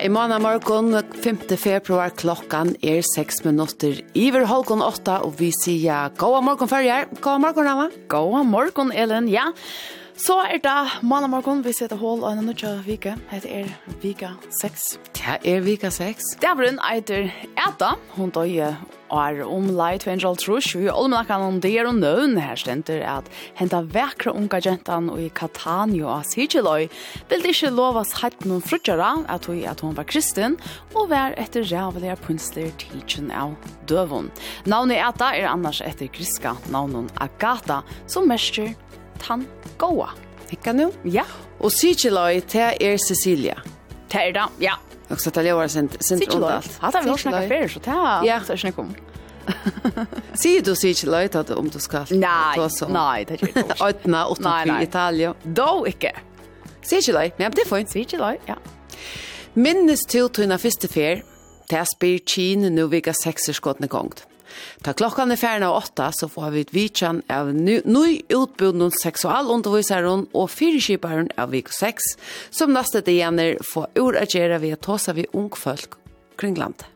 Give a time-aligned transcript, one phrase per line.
[0.00, 1.56] i måned morgen, 5.
[1.60, 7.08] februar, klokkan er 6 minutter iver halvgån 8, og vi sier god morgen, Førjar.
[7.20, 7.88] God morgen, Anna.
[8.08, 9.50] God morgen, Ellen, ja.
[9.50, 9.99] Ja.
[10.20, 13.14] Så er det mandag morgen, vi sitter hål og en nødja vike.
[13.30, 13.68] Hette er
[14.02, 14.82] vika 6.
[15.16, 16.34] Det er vika 6.
[16.42, 18.74] Det er brun eiter Eta, hun døye
[19.10, 23.80] er om lei 250, vi olmenakkan om det er og nøvn her stenter at henta
[23.80, 26.90] vekra unga jentan i Catania og Sigiloi
[27.32, 30.58] vil ikke lovas hatt noen frutjara at hun, at hun var kristin
[30.92, 33.56] og var etter rævelige punsler tidsen av
[33.88, 34.28] døvun.
[34.68, 38.76] Navnet Eta er annars etter griska navnet Agata som mestjer
[39.22, 39.46] tann
[39.80, 40.10] goa.
[40.50, 40.88] Hekka nu?
[41.04, 41.24] Ja.
[41.60, 43.60] Og Sigiloi, det er Cecilia.
[44.10, 44.74] Det er da, ja.
[45.10, 46.78] Og så det var sint sent alt.
[46.80, 48.00] Hatta vi også snakket fer så ta.
[48.26, 48.92] Ja, så snakka om.
[50.38, 52.06] Sier du Sigiloi at om du skal?
[52.14, 52.56] Nei,
[52.94, 53.64] nei, det er ikke.
[53.82, 55.34] Åtna, åtna i Italia.
[55.44, 56.12] Då ikke.
[56.86, 57.90] Sigiloi, men det er fint.
[57.90, 58.56] Sigiloi, ja.
[59.54, 61.24] Minnes til tøyna første fer,
[61.70, 64.24] jeg spyr Kine nu vika sekser skåttne gongt.
[64.84, 70.26] Ta klokkan er ferna av åtta, så får vi et vidtjan av ny utbudnum seksualundervisaren
[70.32, 72.14] og fyrirskiparen av vik 6,
[72.50, 73.40] som neste dagen
[73.72, 75.98] får ur gjøre ved å ta seg ved ungfolk
[76.40, 76.86] kring landet.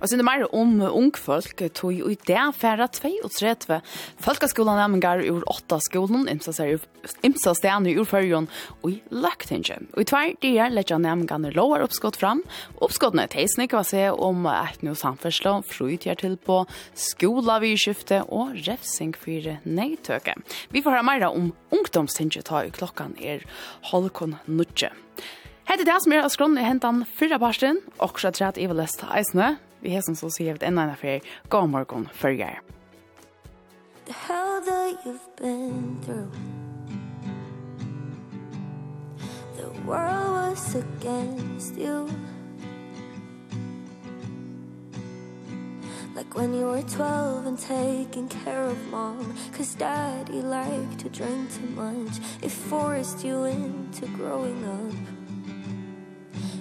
[0.00, 3.80] Og sen det mer om ungfolk tog i det færa 32
[4.24, 8.48] folkeskolan nemmengar ur 8 skolen, imsa stene ur fyrjon
[8.82, 9.78] og i løktinge.
[9.94, 12.42] Og i tvær dyr letja nemmengarne lovar oppskott fram.
[12.84, 16.62] Oppskottene er teisnik hva se om et noe samførsla, frutjer til på
[16.98, 20.36] skola vi skifte og refsing for neitøke.
[20.74, 23.44] Vi får høre mer om ungdomstinge ta i klokkan er
[23.90, 24.92] halvkon nutje.
[25.64, 29.00] Hette det som er av skronen i hentan fyrra parsten, og så trett i lest
[29.08, 31.20] eisene, Vi har som så sier vi en annen affär.
[31.48, 32.60] God for följer.
[34.06, 36.30] The hell that you've been through
[39.56, 42.08] The world was against you
[46.14, 51.50] Like when you were 12 and taking care of mom Cause daddy liked to drink
[51.50, 54.94] too much It forced you into growing up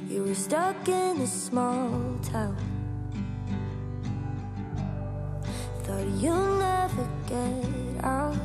[0.10, 2.73] You were stuck in a small town
[6.04, 8.36] but you'll never get out.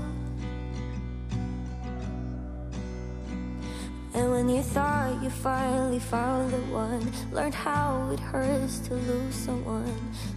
[4.14, 9.34] And when you thought you finally found the one Learned how it hurts to lose
[9.34, 9.94] someone.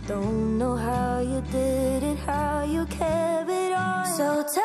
[0.08, 4.61] Don't know how you did it, how you kept it on So tell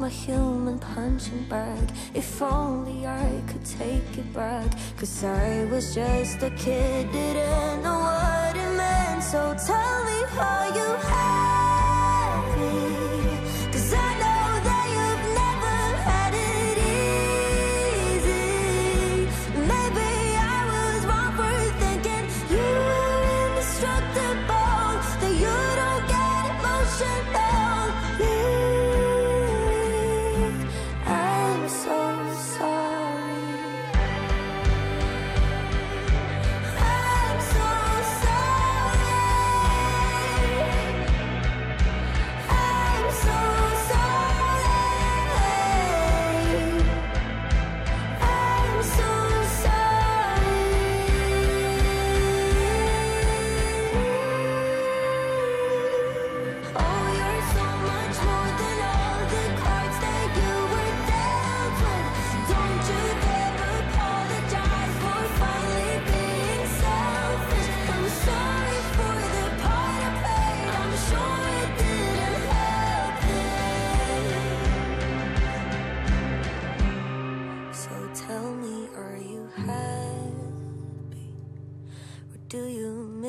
[0.00, 4.70] my human punching bag If only I could take it back.
[4.96, 9.22] Cause I was just a kid, didn't know what it meant.
[9.22, 10.85] So tell me how you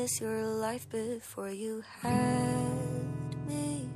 [0.07, 3.89] was your life before you had me?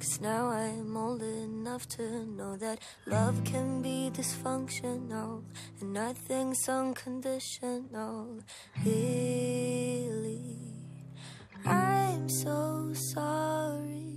[0.00, 5.44] Cause now I'm old enough to know that love can be dysfunctional
[5.80, 8.40] And nothing's unconditional.
[8.84, 10.42] Really
[11.64, 14.14] I'm so sorry.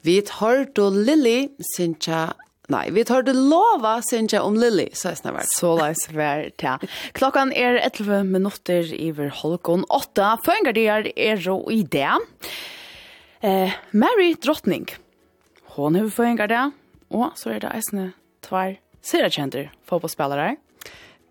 [0.00, 2.34] Vi tar då Lily, Sintja
[2.68, 5.48] Nei, vi tar det lova, synes jeg, om Lily, så jeg snart.
[5.56, 6.90] Så la oss være til.
[7.16, 10.34] Klokken er 11 minutter iver holkon 8.
[10.44, 12.10] Føringardier er jo i det.
[13.40, 14.84] Eh, Mary Drottning.
[15.78, 16.64] Hon har det.
[17.08, 18.10] Og så er det eisende
[18.44, 20.56] tvær serakjenter fotballspillere.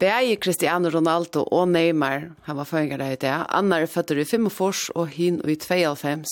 [0.01, 3.35] Begge Cristiano Ronaldo og Neymar han var føringardier i det.
[3.49, 6.25] Anna er født i 45 og hin i 25.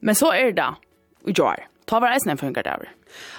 [0.00, 0.68] Men så er det
[1.26, 1.68] i Joar.
[1.86, 2.90] Ta var eisne føringardier.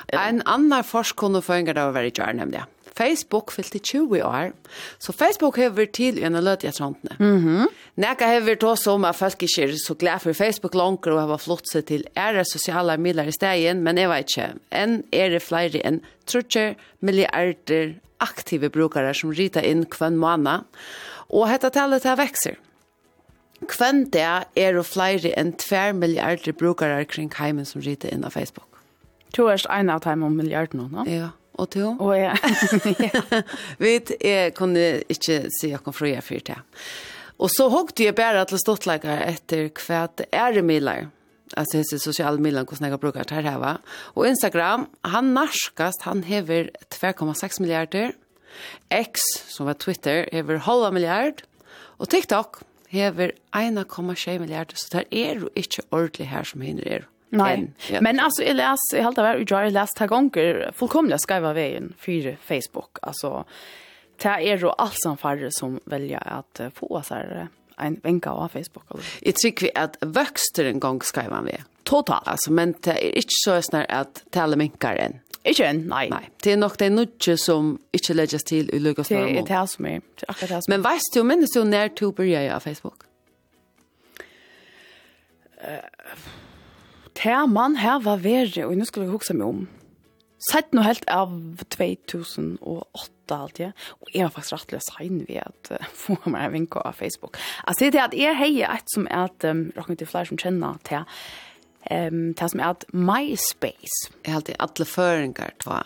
[0.07, 2.65] En annan forskning och föringar det var väldigt gärna nämligen.
[2.97, 4.51] Facebook fyllti 20 år.
[4.97, 7.15] Så Facebook hever til en løt i etrantene.
[7.19, 7.67] Mm -hmm.
[7.95, 11.29] Nekka har til oss om at folk ikke er så glad for Facebook langer og
[11.29, 14.53] har flott seg til ære sosiale midler i stegen, men jeg vet ikke.
[14.71, 20.63] En er det flere enn trutjer milliarder aktive brukare som rita inn kvann måned.
[21.29, 22.55] Og dette tallet her vekser.
[23.67, 24.21] Kvann det
[24.55, 28.72] er det flere enn 2 milliarder brukare kring heimen som rita inn av Facebook.
[29.33, 31.93] Du er en av dem om milliarden nå, Ja, og to.
[31.99, 32.33] Og ja.
[33.81, 33.97] Vi
[34.57, 36.59] kunne ikke si at jeg fri er fyrt det.
[37.41, 41.09] Og så hogte jeg bare til stortleikere etter hva det er i midler.
[41.57, 43.75] Altså hese sosiale midler, hvordan jeg bruker det her, va?
[44.15, 48.13] Og Instagram, han narskast, han hever 2,6 milliarder.
[48.93, 51.43] X, som var Twitter, hever halva milliard.
[51.97, 52.61] Og TikTok
[52.93, 57.09] hever 1,6 milliarder, så det er jo ikke ordentlig her som hinner er.
[57.37, 58.01] Nej, ja.
[58.01, 62.37] men alltså les, jeg halte helt av jag läst här gånger fullkomlig skriva veien för
[62.41, 62.97] Facebook.
[63.01, 63.45] Alltså
[64.21, 67.47] det är ju alt som färre som väljer att få så här
[67.77, 69.03] en vänka av Facebook eller.
[69.21, 71.57] Jeg tycker vi att vøkster en gång skriva vi.
[71.83, 75.19] Totalt alltså men det är inte så snär att tale minkar än.
[75.43, 76.09] Ikke en, nei.
[76.09, 76.29] nei.
[76.43, 79.41] Det er nok det nødje som ikke legges til i Lukas Normo.
[79.41, 79.99] Det er det som er.
[80.19, 83.03] Det er Men veist du, minnes du, når du begynner av Facebook?
[85.59, 85.83] Uh,
[87.17, 89.63] Terman her var verre, og nå skulle jeg huske meg om.
[90.43, 91.31] Sett noe helt av
[91.71, 93.69] 2008 alt, ja.
[94.03, 97.39] Og jeg var faktisk rettelig sein ved at uh, få meg en vink av Facebook.
[97.79, 100.41] Jeg det er at jeg heier et som er at, um, råkning til flere som
[100.41, 101.07] kjenner til,
[101.87, 104.11] um, til som er at MySpace.
[104.25, 105.83] Jeg har alltid alle føringer til hva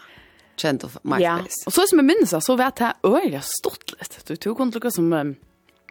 [0.57, 1.23] kjent av MySpace.
[1.27, 4.23] Ja, og så som jeg minnes, så vet jeg øyelig stått litt.
[4.25, 5.13] Du tog kun til som...
[5.13, 5.35] Um,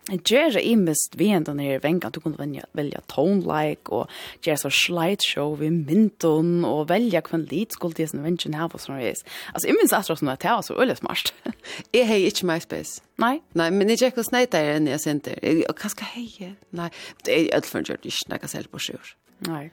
[0.06, 4.06] Gjør jeg imest vi enda nere i vengan, du kunne velja, velja tone-like, og
[4.46, 8.78] gjøre så slideshow vi mynton og velja hvem lit skulle til sin vengen her på
[8.78, 9.24] sånne vis.
[9.50, 11.32] Altså, jeg minns at det var så øyelig smart.
[11.96, 13.02] jeg har ikke MySpace.
[13.18, 13.40] Nei?
[13.58, 15.42] Nei, men jeg ikke hos nei der enn jeg senter.
[15.66, 16.52] Og hva skal hei?
[16.76, 16.92] Nei,
[17.26, 19.12] det er alt for en gjør det ikke, når jeg selv på sjur.
[19.48, 19.64] Nei.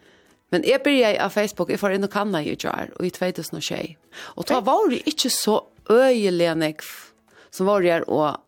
[0.54, 3.94] Men jeg begynte av Facebook, jeg får inn og kanna i jar, og i 2021.
[4.38, 5.60] Og da var det ikke så
[5.94, 6.90] øyelig nekv
[7.54, 8.40] som var der og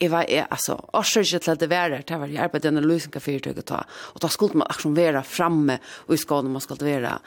[0.00, 2.86] jeg var, jeg, altså, årsøk ikke til at det var det var jeg arbeidet under
[2.88, 3.20] løsninga
[3.52, 3.80] å ta,
[4.14, 5.76] og da skulle man akkurat være fremme,
[6.06, 7.18] og i skåne man skulle være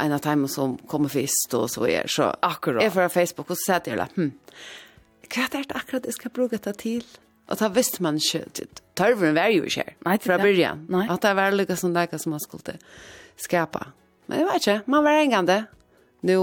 [0.00, 2.82] en av dem som kommer først, og så er, så akkurat.
[2.82, 4.30] Jeg var Facebook, og så sa jeg, hm,
[5.32, 7.04] hva er det akkurat jeg skal bruke det til?
[7.50, 11.06] Og da visste man ikke, tørveren var jo ikke her, Nei, fra byrjan, Nei.
[11.10, 12.78] at det var lykka som det som man skulle
[13.40, 13.88] skapa.
[14.30, 15.62] Men jeg vet ikke, man var en gang det.
[16.22, 16.38] Nå,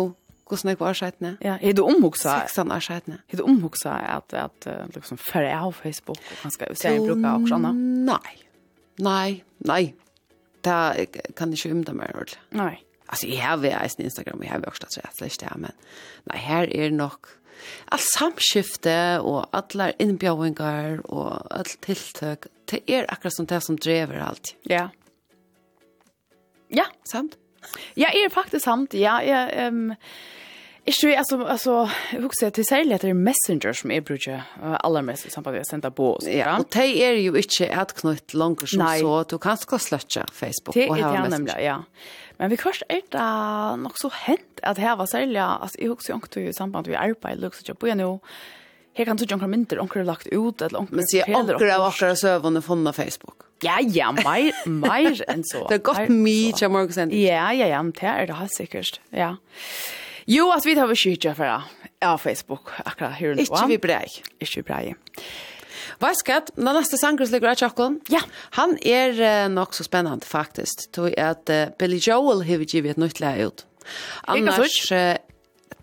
[0.50, 1.32] hvordan jeg var skjøttene.
[1.46, 2.42] Ja, er du omhugsa?
[2.44, 3.22] Seksan er skjøttene.
[3.30, 6.94] Er du omhugsa at, at liksom, før jeg har Facebook, og kanskje skal jo se
[6.98, 7.74] en bruk av aksjene?
[8.10, 8.36] Nei.
[9.00, 9.32] Nei,
[9.70, 9.84] nei.
[10.66, 12.42] Det kan ikke umda meg ordentlig.
[12.60, 12.76] Nei.
[13.10, 15.72] Alltså jag har ju eisen Instagram, jag har ju också att säga det men
[16.24, 17.26] nej här är nog
[17.86, 24.20] all samskifte och alla inbjudningar och allt tiltøk, det er akkurat som det som driver
[24.20, 24.56] allt.
[24.62, 24.90] Ja.
[26.68, 27.38] Ja, sant.
[27.94, 28.94] Ja, är faktiskt sant.
[28.94, 29.96] Ja, ja, ehm um,
[30.90, 31.74] Jeg tror, altså, altså,
[32.14, 35.30] jeg husker til særlig at det er messenger som jeg bruker uh, aller mest i
[35.30, 36.26] samband med å sende på oss.
[36.26, 38.96] Ja, og det er jo ikke et knytt langt som Nei.
[39.04, 41.36] så, du kan skal sløtje Facebook det og ha messenger.
[41.36, 41.76] Nemlig, ja.
[42.40, 43.28] Men vi kvart er det
[43.84, 46.98] nok så hent at her var særlig, altså, jeg husker jo ikke i samband med
[47.04, 48.16] arbeid, lukket ikke på igjen jo,
[48.98, 50.98] Her kan du ikke omkring mindre, omkring lagt ut, eller omkring...
[50.98, 53.46] Men sier omkring av akkurat søvende funnet Facebook.
[53.64, 55.62] Ja, ja, mer, mer enn så.
[55.70, 57.22] Det er godt mye, Morgan Sanders.
[57.22, 59.36] Ja, ja, ja, det er det helt sikkert, ja.
[59.38, 60.00] Ja.
[60.30, 60.96] Jo, at vi tar vi
[61.34, 61.62] for det.
[62.02, 63.42] ja, Facebook akkurat her nå.
[63.42, 64.06] Ikke vi brei.
[64.40, 64.96] Ikke vi brei.
[66.00, 66.54] Hva skal jeg?
[66.56, 68.00] Den neste sangen ligger av Tjokken.
[68.10, 68.22] ja.
[68.52, 72.92] han er uh, nok så spennende faktisk, tog at uh, Billy Joel har vi givet
[72.92, 73.66] et nytt leie ut.
[74.28, 75.18] Annars uh,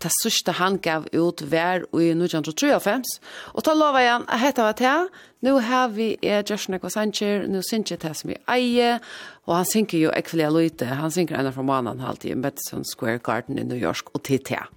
[0.03, 3.17] det sørste han gav ut hver i 1953.
[3.53, 5.07] og da lover jeg at dette var til,
[5.45, 8.99] nå har vi er Joshua Kvasanger, nå synes jeg til som vi eier,
[9.47, 12.85] og han synker jo ekvelig av løyte, han synker enda fra måneden halvtid i Madison
[12.85, 14.73] Square Garden i New York og til til.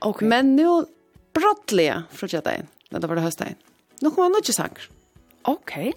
[0.00, 0.28] Okay.
[0.28, 0.84] Men nå
[1.36, 3.58] brottelig, fra tjedein, det var det høstdein.
[4.00, 4.86] Nå kommer han ikke sanger.
[5.44, 5.58] Ok.
[5.60, 5.92] Okay.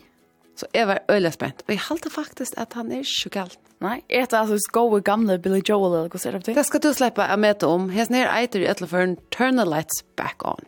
[0.59, 1.63] Så jeg var øyelig spent.
[1.65, 3.59] Og jeg halte faktisk at han er ikke galt.
[3.83, 6.55] Nei, er det altså gode gamle Billy Joel, eller hva ser du til?
[6.55, 7.89] Det skal du slippe å møte om.
[7.91, 10.61] Hesten her eiter i etterføren Turn the Lights Back On.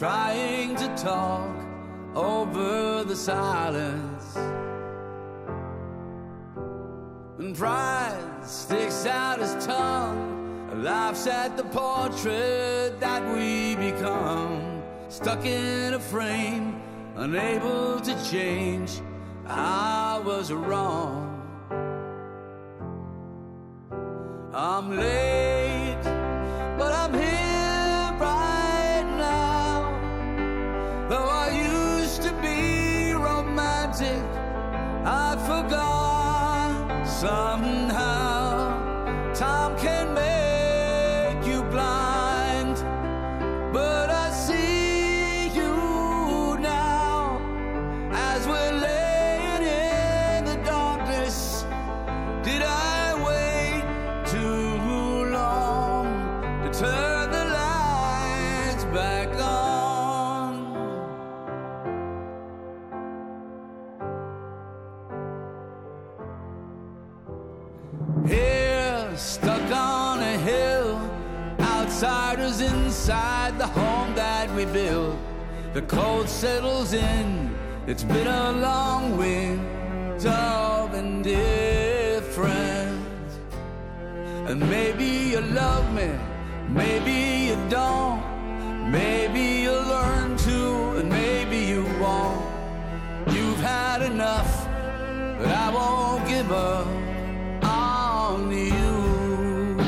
[0.00, 1.54] trying to talk
[2.14, 4.34] over the silence.
[7.38, 14.82] And pride sticks out his tongue laughs at the portrait that we become.
[15.10, 16.80] Stuck in a frame
[17.16, 19.02] unable to change
[19.46, 21.26] I was wrong.
[24.54, 25.29] I'm late.
[37.20, 37.90] Some
[74.60, 75.16] we build.
[75.72, 77.56] The cold settles in.
[77.86, 80.28] It's been a long winter
[80.98, 83.00] and different
[84.48, 86.10] And maybe you love me
[86.68, 88.20] Maybe you don't.
[88.90, 90.58] Maybe you'll learn to
[90.98, 92.44] And maybe you won't.
[93.34, 94.52] You've had enough
[95.38, 96.86] But I won't give up
[97.64, 99.78] on you.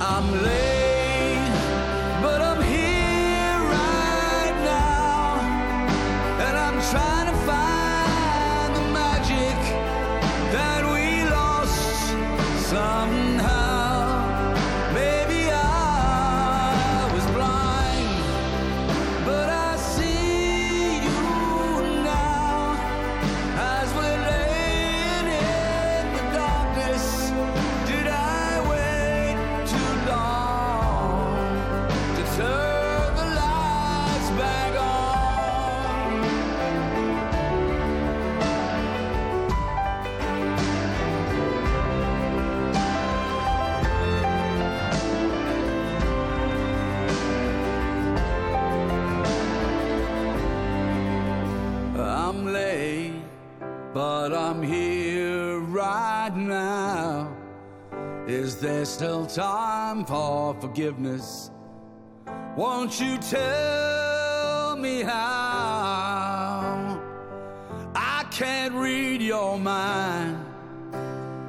[0.00, 0.71] I'm late
[60.04, 61.50] time for forgiveness.
[62.56, 67.00] Won't you tell me how?
[67.94, 70.38] I can't read your mind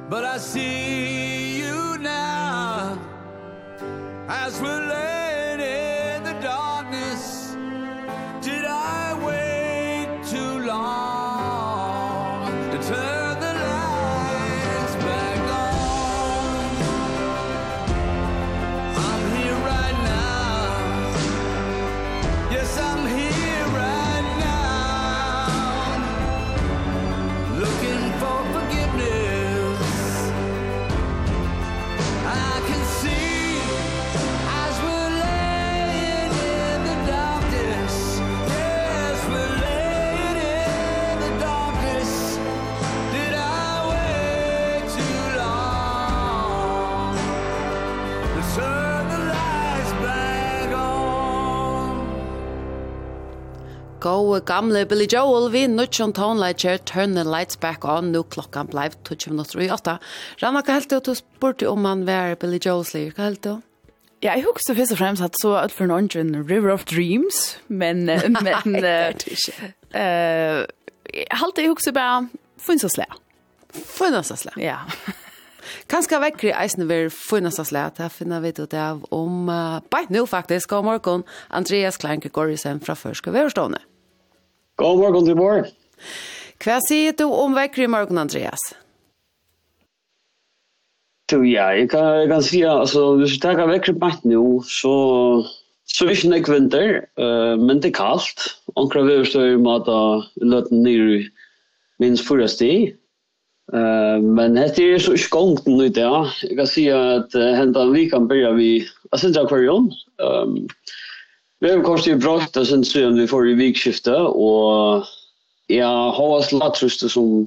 [0.08, 2.98] But I see you now.
[4.28, 4.83] As we're
[54.34, 58.96] gode gamle Billy Joel vi nødtjon tonelager Turn the Lights Back On nå klokkan bleiv
[59.06, 59.94] 20.08.
[60.42, 60.98] Ranna, hva helt du?
[60.98, 63.12] Du spurte om han var Billy Joels liv.
[63.14, 63.60] Hva helt du?
[64.24, 67.60] Ja, jeg husker først og fremst at så at for noen en River of Dreams,
[67.68, 68.08] men...
[68.46, 69.14] men uh,
[69.94, 70.64] uh,
[71.30, 72.26] Halt jeg husker bare
[72.58, 73.20] Funnsaslea.
[73.70, 74.58] Funnsaslea?
[74.58, 74.80] Ja.
[75.86, 78.02] Kanskje vekker i eisen vil funnes oss lett.
[78.02, 82.82] Her finner vi ut av om, uh, bare nå faktisk, god morgen, Andreas Klein Gregorisen
[82.82, 83.84] fra Førske Værstående.
[84.76, 85.68] God morgen til morgen.
[86.64, 88.72] Hva sier du om vekker i morgen, Andreas?
[91.30, 94.42] Du, ja, jeg kan, jeg kan si, altså, hvis vi tar vekker i morgen nå,
[94.66, 94.94] så,
[95.86, 96.90] så er det ikke nek vinter,
[97.22, 98.48] uh, men det er kaldt.
[98.74, 100.00] Ankra veverstøy må da
[100.42, 101.22] løte ned i
[102.02, 102.98] minst forrige sted.
[103.70, 106.24] Uh, men dette er så ikke gongt nå ja.
[106.42, 110.66] Jeg kan si at uh, hentan vi kan begynne vi, jeg synes akvarion, kvar jo,
[111.64, 115.06] Vi har kanskje pratet sen siden vi får i vikskiftet, og
[115.72, 117.46] jeg har et lattrøste som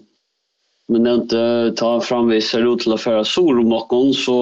[0.88, 1.42] men nevnte
[1.78, 4.38] ta fram vi ser ut til å føre sol om noen, så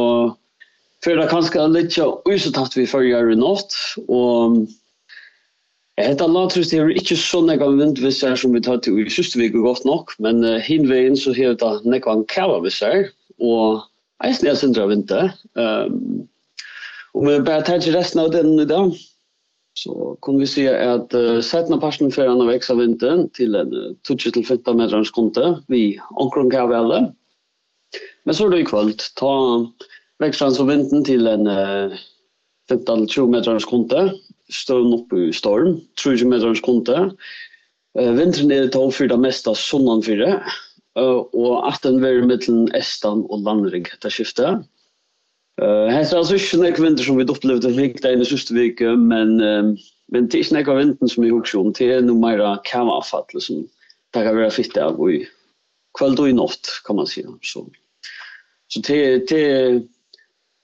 [1.03, 3.75] for det kanskje litt usetatt vi følger i natt,
[4.07, 4.61] og
[5.99, 9.61] Hetta latrust er ikke så nógva vind við som vi tar til í síðstu viku
[9.63, 13.03] gott nok, men uh, hinvegin så hevur ta nógva kava við sær
[13.39, 13.83] og
[14.23, 15.35] eisini er sindra vinter.
[15.59, 16.23] Ehm um,
[17.15, 18.89] og vi bare tar til resten av den i dag.
[19.77, 23.91] Så kunne vi se att uh, sättna parten för att växa vinteren till en uh,
[24.09, 27.13] 20-15 meter konte vi omkring Kavelle.
[28.23, 28.93] Men så er det i kväll.
[29.15, 29.65] Ta
[30.19, 31.93] växtrans av vinteren till en uh,
[32.71, 34.13] 15-20 meter konte.
[34.53, 37.11] Stön opp i storm, 30 meter konte.
[37.99, 40.43] Uh, vintern är det för det mesta sånnan för det.
[40.99, 43.87] Uh, och att den är mellan Estan och Landrig.
[43.93, 44.55] etter skiftet.
[45.61, 49.37] Eh han sa så snäck vinter som vi upplevde fick där i sista veckan men
[50.07, 53.67] men det är snäck av vinter som vi också om till nu mera kamavfall som
[54.13, 55.27] där kan vara fitt av i
[55.99, 57.67] kväll och i natt kan man säga så
[58.67, 59.81] så det det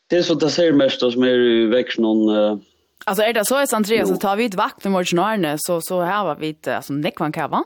[0.10, 2.62] det är så det ser mest som är väx någon
[3.06, 6.02] Alltså är det så att Andreas så tar vi ett vakt med morgonarne så så
[6.02, 7.64] här var vi inte alltså näckvan kava.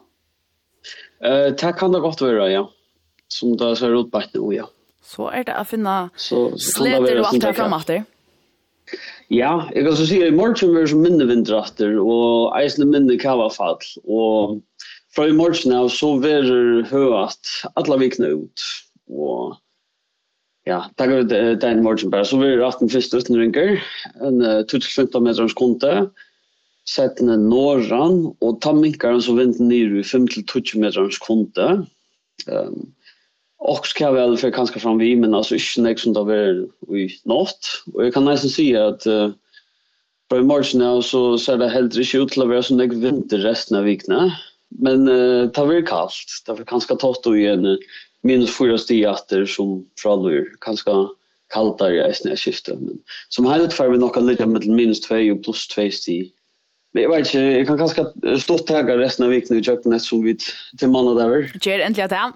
[1.24, 2.72] Eh uh, tack kan det gott vara ja.
[3.28, 4.70] Som det ser ut på nu ja.
[5.06, 8.06] Så er det å finne sleter og alt her fremme etter.
[9.34, 13.18] Ja, jeg kan så si at i morgen er det minne vindrater, og eisende minne
[13.22, 14.60] kavafall, og
[15.16, 18.66] fra i morgen av så er det høyat alle vikene ut,
[19.10, 19.56] og
[20.70, 23.82] ja, takk for det en morgen bare, så er det 18 første utenringer,
[24.26, 25.94] en 25 meter skonte,
[26.90, 31.70] settene norran, og ta minkeren så vinten ned i 5-20 meter skonte,
[32.46, 32.82] um,
[33.68, 37.20] Och ska väl för kanske fram vi men alltså inte nästa som då vi i
[37.24, 39.30] natt och jag kan nästan se att uh,
[40.30, 43.38] på mars nu så ser det helt rätt ut till att vara som det vinter
[43.38, 44.32] resten av veckan.
[44.70, 46.44] Men uh, det blir kallt.
[46.46, 47.78] Det blir kanske torrt och igen
[48.22, 50.52] minus 4 stigatter som frallur.
[50.62, 50.92] Kanske
[51.54, 52.80] kallare i snöskiftet.
[52.80, 52.98] Men
[53.30, 56.32] som helhet får vi nog lite med minus 2 och plus 2 stig.
[56.94, 58.06] Men jag vet inte, jag kan ganska
[58.40, 60.38] stått tagga resten av veckan i köknet som vi
[60.78, 61.52] till månader.
[61.62, 62.32] Gör äntligen det.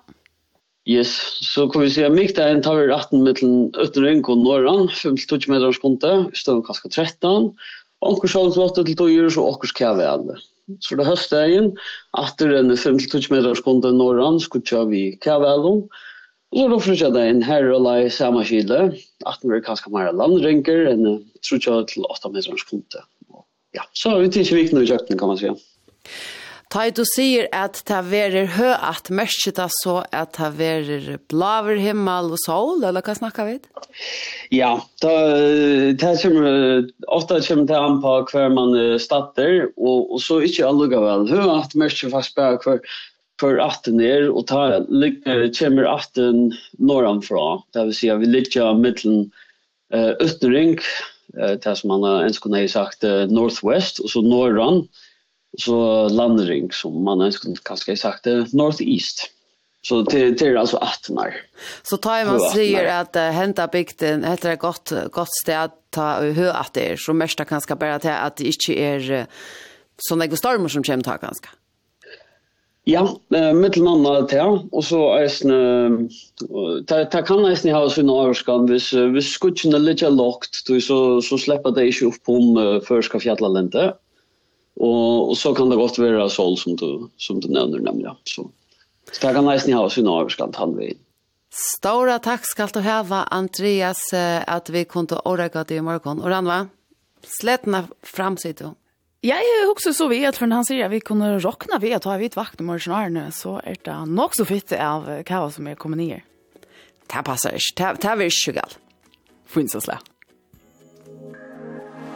[0.90, 1.12] Yes,
[1.46, 5.50] så kan vi se at där en tar vi 18 mellan Ötterung og Norran, 5-20
[5.50, 7.54] meter skonte, stund kanskje 13.
[8.02, 10.40] Onkur sjálv flott til 2 jur så okkurs kæve alle.
[10.82, 11.78] Så det høste egen,
[12.18, 15.76] atter enn 5-20 meter skonte norran, skutja vi kæve alle.
[16.50, 18.90] Og så rofrutja det en herre og lei samme kile,
[19.30, 23.06] atter vi kanskje mer landrenker enn trutja til 8 meter skonte.
[23.78, 25.54] Ja, så vi tidsi vikna i kjøkken kan man sige.
[26.70, 31.16] Ta i du sier at ta verer hø at mørket ta så at ta verer
[31.32, 33.56] blaver himmel og sol, eller hva snakker vi?
[34.54, 35.16] Ja, ta,
[35.98, 41.02] ta kommer, ofte kommer det an på hver man statter, og, og så ikke allugga
[41.02, 41.26] vel.
[41.34, 42.86] Hø at mørket fast bare hver,
[43.42, 47.50] hver atten er, og ta, kommer kommer atten norranfra.
[47.74, 49.32] Det vil si at vi ligger mittelen
[49.90, 50.78] uh, Østering,
[51.34, 55.06] uh, det som man ens skulle ha sagt uh, Northwest, og så norran, uh,
[55.58, 57.34] så landring som man har
[57.64, 59.30] kanske sagt det northeast.
[59.82, 61.36] Så det det är alltså attnar.
[61.84, 66.52] Så tar man säger att uh, hämta bygden heter det gott gott sted ta hö
[66.52, 69.28] att det är så mesta kanske bara till att det inte är
[69.98, 71.50] såna stormar som kommer ta ganska
[72.90, 73.04] Ja,
[73.36, 74.24] eh, mittel anna
[74.72, 76.08] og så eisne,
[76.90, 81.38] ta ta kan eisne ha sin avskan, hvis, hvis skutsen er litt lagt, så, så
[81.38, 83.92] slipper det ikke opp om uh, før skal fjallalente,
[84.80, 88.16] Och, och så kan det gott vara sol som du, som du nämner nämligen.
[88.24, 88.50] Så,
[89.12, 90.98] så det kan nästan ha sin överskant han vid.
[91.78, 94.14] Stora tack ska du ha Andreas
[94.48, 96.22] att vi kunde orka dig i morgon.
[96.22, 96.68] Och Ranva,
[97.42, 98.76] slätna fram sig då.
[99.22, 102.18] Jag är också så vet för han säger att vi kunde rockna vid att ha
[102.18, 102.80] vi ett vakt nu,
[103.32, 106.24] så är det nog så fitt av kava som är kommer ner.
[107.08, 107.98] Det passar inte.
[108.02, 108.80] Det är inte galt.
[109.46, 109.98] Finns det slag.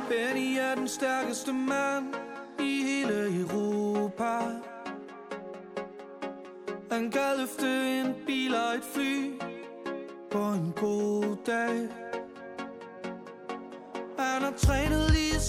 [0.10, 4.40] Benny är den starkaste mannen i hele Europa.
[6.92, 7.68] Han kan løfte
[8.00, 9.32] en bil og et fly
[10.32, 11.90] På en god dag.
[14.20, 15.40] Han har trænet lige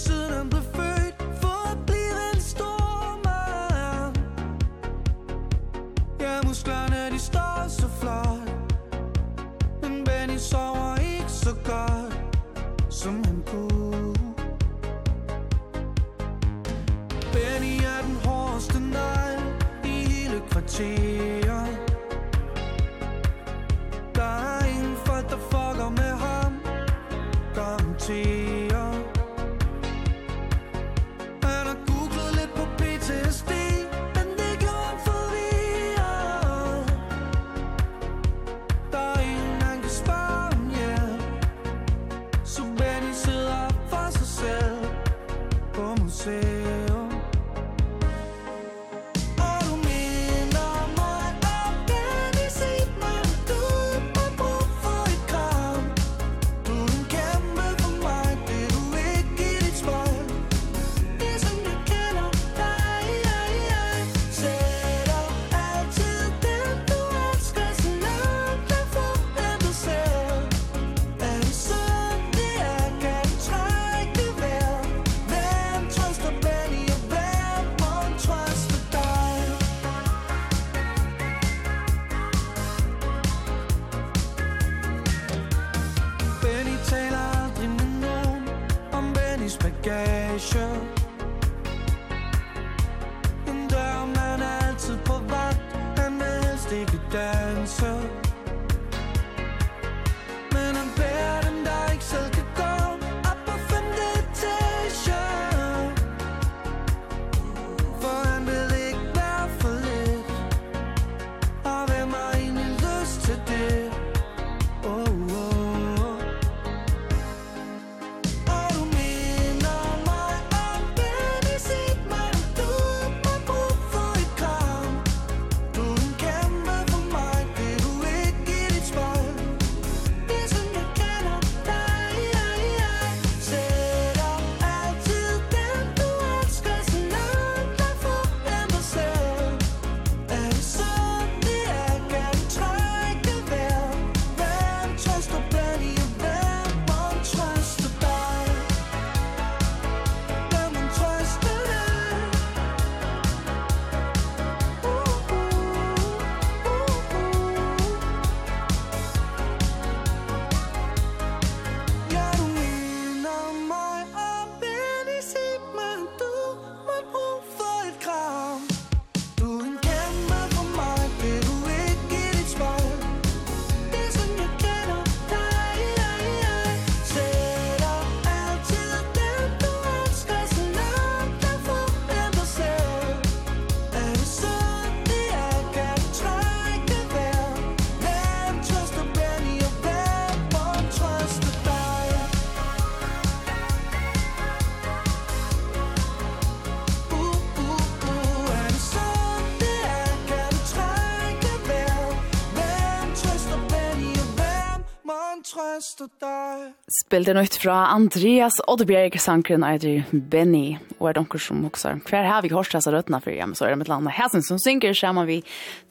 [207.05, 211.99] spilte nytt fra Andreas Oddbjerg, sankeren eider Benny, og er donker som hoksar.
[212.09, 214.57] Hver her vi hørt hans røttene for hjemme, så er det med landet Hesen som
[214.61, 215.43] synker, sammen vi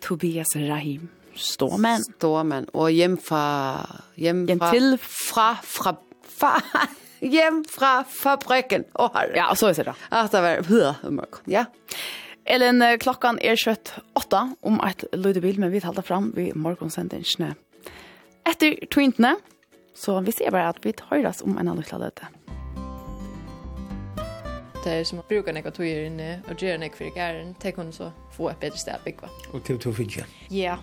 [0.02, 1.06] Tobias Rahim.
[1.38, 2.02] Stormen.
[2.16, 3.44] Stormen, og hjem fra...
[4.18, 4.98] Hjem, hjem fra, til...
[4.98, 5.94] Fra, fra,
[6.34, 6.52] fra,
[7.36, 8.88] hjem fra fabrikken.
[8.90, 9.38] Å, oh, herre.
[9.38, 9.96] Ja, så er det da.
[10.10, 11.42] Ja, det var hør, mørk.
[11.50, 11.68] Ja.
[12.44, 17.54] Ellen, klokkan er kjøtt åtta om et lydebil, men vi talte fram vi morgonsendingene.
[18.44, 19.36] Etter twintene,
[19.94, 22.30] Så vi ser bare at vi høres om en annen løte.
[24.84, 27.92] Det er som å bruke noen tøyer inne og gjøre noen for gæren, det kan
[27.94, 29.30] så få et bedre sted å bygge.
[29.54, 30.26] Og til to finne.
[30.52, 30.76] Ja.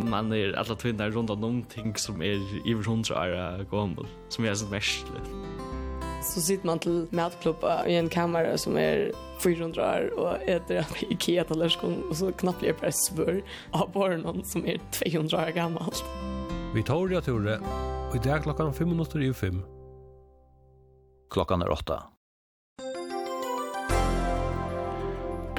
[0.00, 4.46] Man er alle tvinnar rundt om noen ting som er i hundre år gammel, som
[4.46, 5.24] er sånn verslig.
[6.26, 9.10] Så sitter man til matklubba i en kamera som er
[9.44, 13.42] 400 år og etter en IKEA-talerskånd, og så knappt blir jeg bare svør
[13.76, 16.02] av barnen som er 200 år gammelt.
[16.76, 17.54] Vi tar det ture,
[18.10, 19.62] og i dag klokkan fem minutter i fem.
[21.32, 21.96] Klokkan er 8.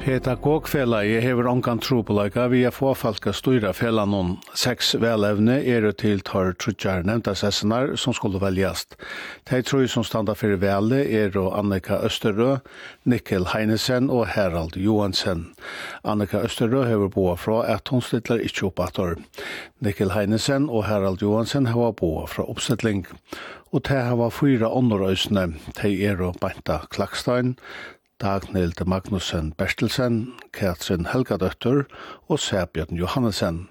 [0.08, 4.38] Pedagogfelaget hever ongan trobolaga vi er fåfalka styra felanon.
[4.56, 8.96] Seks velevne er til tar trutjar nevnta sessinar som skulle veljast.
[9.50, 12.56] De troi som standa fyrir vele er Annika Østerø,
[13.04, 15.50] Nikkel Heinesen og Harald Johansen.
[16.04, 19.20] Annika Østerø hever boa fra at hun stiller ikkje oppator.
[19.84, 23.04] Nikkel Heinesen og Harald Johansen hever boa fra oppsettling.
[23.76, 25.50] Og te hava fyra ånderøysene.
[25.82, 27.58] De er og Banta Klakstein,
[28.18, 31.84] Dagnild Magnussen Bertelsen, Katrin Helgadøtter
[32.26, 33.68] og Sæbjørn Johannesen.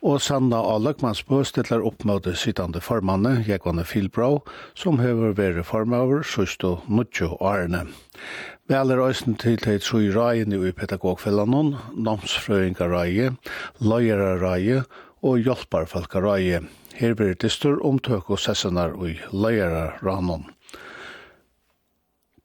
[0.00, 0.78] Og Sanna A.
[0.80, 4.40] Løkmansbø stiller opp med det sittende formanne, Jekvanne Filbrau,
[4.74, 7.36] som hever være formover, søsto årene.
[7.40, 7.84] Arne.
[8.68, 13.36] Veler øysen til de tro i raien i pedagogfellanon, løyere
[13.80, 14.84] løyerareie
[15.22, 16.64] og hjelparfalkareie.
[16.94, 17.52] Her blir det
[17.84, 20.53] omtøk og sessionar i løyerarannon.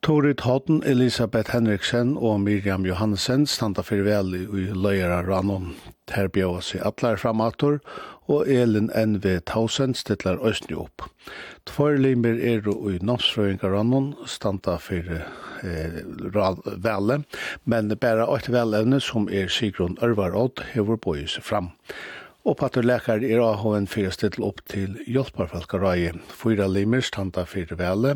[0.02, 5.74] Torit Hodden, Elisabeth Henriksen og Miriam Johansen standa fyrir vel i løyra rannon.
[6.16, 7.82] Her bjóa seg atlar framator,
[8.32, 9.42] og Elin N.V.
[9.44, 11.04] Tausen stillar østni opp.
[11.68, 15.26] Tvær limer er i nomsfrøyngar rannon standa fyrir
[15.68, 16.00] eh,
[16.80, 17.20] vele,
[17.66, 21.74] men bæra ått velevne som er Sigrun Ørvarodd hever boi fram.
[22.48, 26.14] Og Patur Lekar er AHN fyrir stedel opp til hjelparfalkarai.
[26.32, 28.16] Fyra limer standa fyrir vele,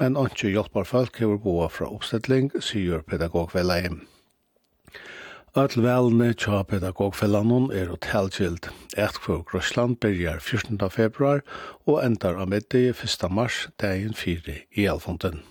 [0.00, 3.84] men anki hjelparfalk hefur boa fra oppstilling, sier pedagogvelei.
[5.58, 8.68] Öll velne tja pedagogfellanon er hotelgild.
[8.94, 10.78] Et kvö Grøsland byrjar 14.
[10.90, 11.42] februar
[11.86, 13.30] og endar av middag 1.
[13.30, 15.42] mars, dagen 4 i Elfonten.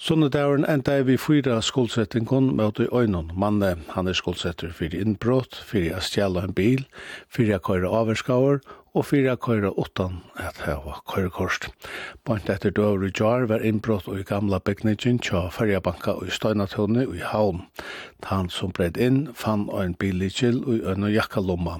[0.00, 3.32] Sunnedauren enda er vi fyra skuldsettingon med i øynon.
[3.36, 6.86] Manne, han er skuldsetter fyrir innbrott, fyrir a stjæla en bil,
[7.28, 8.62] fyrir a køyra avherskaur
[8.94, 11.68] og fyrir a køyra utan at hava køyrekorst.
[12.24, 16.32] Bant etter døver i jar var innbrott og i gamla bygningin tja färjabanka og i
[16.32, 17.66] støynatone og i haun.
[18.32, 21.76] Han som bredd inn fann og en billigil og i øyne jakkalomma.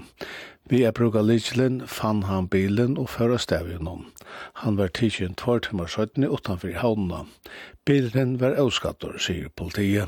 [0.70, 4.04] Vi er bruka Lidkjelen, fann han bilen og føra stavjunnen.
[4.62, 7.24] Han var tidsin tvart timmer 17 utanfor havnene.
[7.82, 10.06] Bilen var avskattor, sier politiet.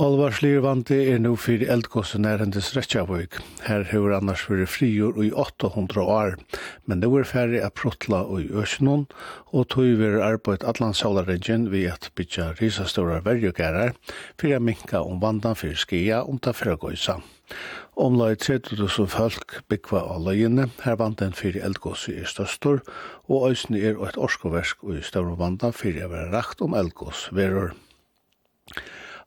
[0.00, 3.34] Alvarslir Slirvandi er nu fyrir eldgåse nærendes Rettjavøyk.
[3.66, 6.38] Her hefur annars fyrir frigjur i 800 år,
[6.88, 9.04] men det var færre a protla i Øsjenån,
[9.52, 13.92] og tog vi arbeid allan sálarregin vi at bytja risastora verjugærar
[14.40, 17.20] fyrir a minka om vandan fyrir skia om ta fyrragøysa.
[17.92, 22.80] Omlai 30.000 folk byggva av løyene, her vandan fyrir eldgåse er størstor,
[23.28, 27.28] og òsni er et orskoversk og i større vandan fyrir a vera rakt om eldgås
[27.36, 27.76] verur.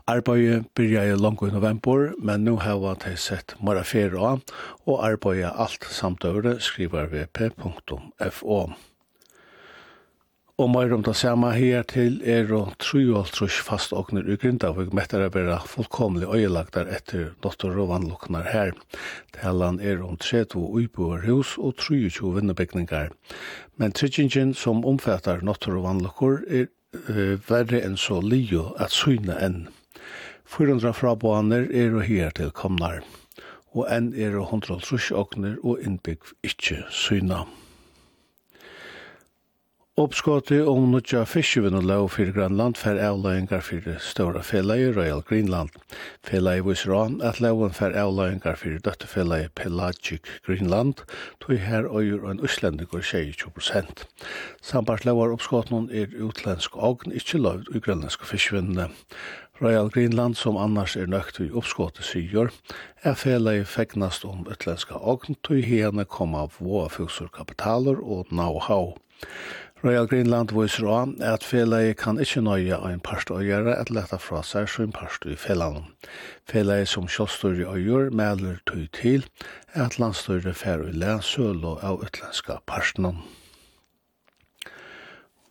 [0.07, 4.41] Arbeidet byrja i langt i november, men nu hava de sett mara fyrir av,
[4.85, 8.59] og arbeidet alt samt øvre skriver vp.fo.
[10.57, 12.75] Og mer om det samme her til er og
[13.65, 17.73] fast og i Grindavik mettere være fullkomlig øyelagter etter Dr.
[17.75, 18.71] Rovan Luknar her.
[19.33, 23.09] Talan er om 32 uiboer hus og 23 vinnebygningar.
[23.77, 25.73] Men tryggingen som omfattar Dr.
[25.75, 26.67] Rovan Luknar er
[27.09, 29.65] uh, verre enn så lio at syne enn.
[30.45, 33.01] 400 fraboaner er og her til komnar,
[33.73, 37.45] og enn er og 130 okner og innbygg ikkje syna.
[39.95, 45.71] Oppskottet om nødja fiskjøvinnelov for Grønland fer avløyngar for ståra fellet i Royal Greenland.
[46.27, 51.05] Fellet viser an at loven fer avløyngar for døttefellet i Pelagic Greenland,
[51.39, 54.03] tog her øyer en uslendigur 20 prosent.
[54.61, 58.89] Sambart lovar oppskottet er utlensk ogn ikkje lovd i grønlandske fiskjøvinnene.
[59.59, 62.49] Royal Greenland, som annars er nøkt vi oppskåte syr,
[63.07, 68.27] er fela i fegnast om utlenska ogn, tog hene kom av våa fuksor kapitaler og
[68.33, 68.97] know-how.
[69.85, 73.77] Royal Greenland viser også at fela i kan ikkje nøye av en parst å gjøre
[73.77, 75.87] et letta fra seg som en parst i felan.
[76.51, 79.23] Fela i som kjostor i øyer melder tog til
[79.71, 83.23] at landstøyre fer i læsølo av utlenska parstnån.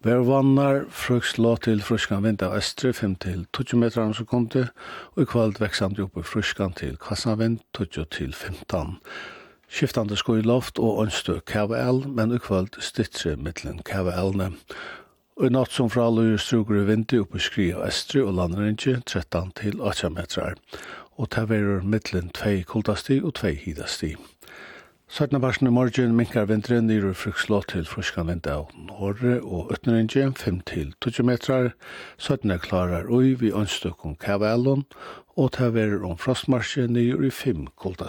[0.04, 4.74] Vær vannar fruks lå til fruskan vind av østre 5 til 20 meter av sekundet,
[5.16, 8.98] og i kvalt veksande oppe fruskan til kvassanvind 20 til 15.
[9.64, 14.50] Skiftande sko i loft og åndstø KVL, men i kvalt styttre mittlen KVL-ne.
[15.40, 18.76] Og i natt som fra løyer strugur i vindu oppi skri av østre og lander
[18.76, 20.60] 13 til 8 meter,
[21.16, 24.12] og tar verer mittlen 2 kuldasti og 2 hidasti.
[25.08, 25.42] 17.
[25.42, 30.62] varsin i morgen minkar vinteren i rufrukslå til fruskan vind av Norge og Øtnerinje 5
[30.64, 31.68] til 20 metrar,
[32.18, 32.56] 17.
[32.64, 34.86] klarar ui vi ønstøkken kavalon
[35.36, 38.08] og ta verer om frostmarsjen i 5 kulda.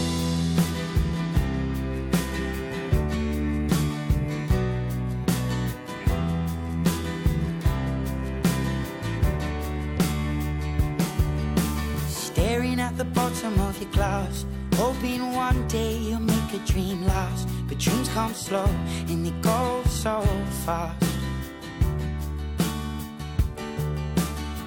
[18.13, 18.69] come slow
[19.09, 20.21] and it goes so
[20.65, 21.03] fast.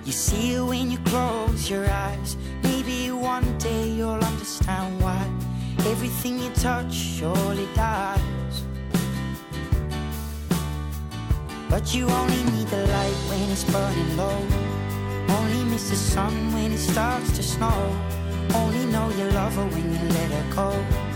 [0.04, 2.37] You see it when you close your eyes.
[2.62, 5.24] Maybe one day you'll understand why
[5.87, 8.64] Everything you touch surely dies.
[11.68, 14.40] But you only need the light when it's burning low.
[15.28, 18.00] Only miss the sun when it starts to snow.
[18.54, 21.13] Only know you love her when you let her go.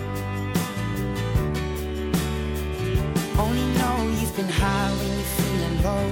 [4.29, 6.07] You've been high when you're feeling low.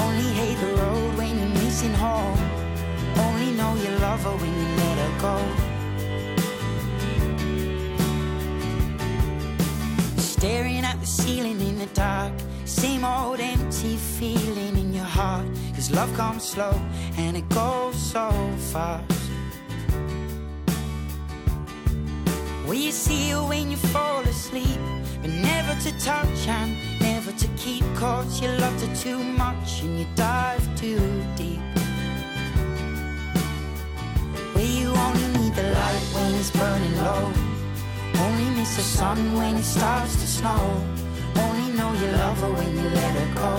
[0.00, 2.38] Only hate the road when you're missing home.
[3.18, 5.36] Only know you love her when you let her go.
[10.18, 12.32] Staring at the ceiling in the dark.
[12.64, 15.48] Same old empty feeling in your heart.
[15.74, 16.80] Cause love comes slow
[17.16, 18.30] and it goes so
[18.72, 19.10] fast.
[22.68, 24.80] Will you see her when you fall asleep
[25.22, 26.95] But never to touch and
[27.66, 31.02] keep caught you loved her too much and you dive too
[31.34, 31.64] deep.
[34.54, 37.24] Where you only need the light when it's burning low.
[38.24, 40.62] Only miss the sun when it starts to snow.
[41.44, 43.54] Only know you love her when you let her go.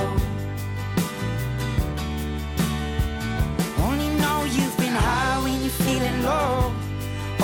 [3.88, 6.72] Only know you've been high when you're feeling low.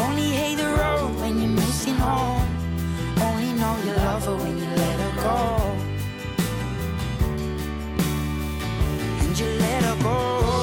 [0.03, 2.47] Only hate the road when you're missing home.
[3.27, 5.92] Only know you love her when you let her go.
[9.43, 10.62] you let her go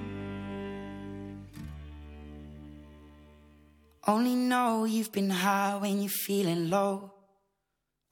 [4.07, 7.11] Only know you've been high when you're feeling low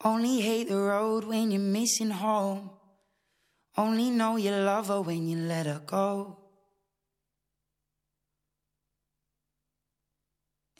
[0.03, 2.69] Only hate the road when you're missing home
[3.75, 6.37] Only know you love her when you let her go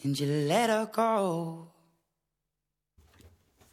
[0.03, 1.73] And you let her go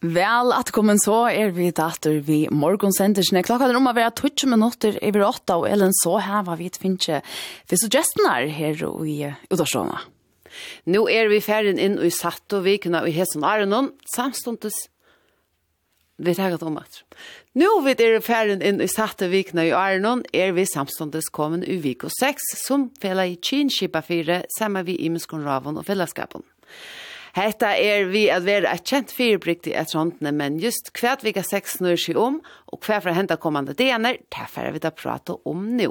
[0.00, 3.40] Vel, at kommen så er vi datter vi morgonsendersene.
[3.42, 6.68] Klokka er om å være 20 minutter over 8, og Ellen så her var vi
[6.68, 7.22] et finne
[7.64, 9.16] for suggestene her i
[9.50, 10.15] Udorsjåna.
[10.90, 14.86] Nå er vi ferdig inn i Sattovikene og i Hesen Arenon, samståndes
[16.16, 17.02] vi taget om at.
[17.56, 22.08] Nå vi er ferdig inn i Sattovikene i Arenon, er vi samståndes kommet i Viko
[22.12, 26.46] 6, som fela i Kinskipa 4, sammen vi i Muskonraven og fellesskapen.
[27.36, 31.44] Hetta er vi at vera et kjent fyrirbrikti et rondene, men just hva vi kan
[31.44, 32.38] seks snur seg om,
[32.72, 35.90] og hva for å hente kommande dener, derfor er vi da prata om nå.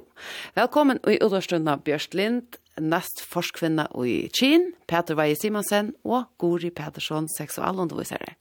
[0.57, 7.27] Velkommen i utårstundna Bjørst Lind, næst forskvinna i Kien, Peter Veie Simonsen og Gori Petersson,
[7.37, 8.35] seksualundervisere.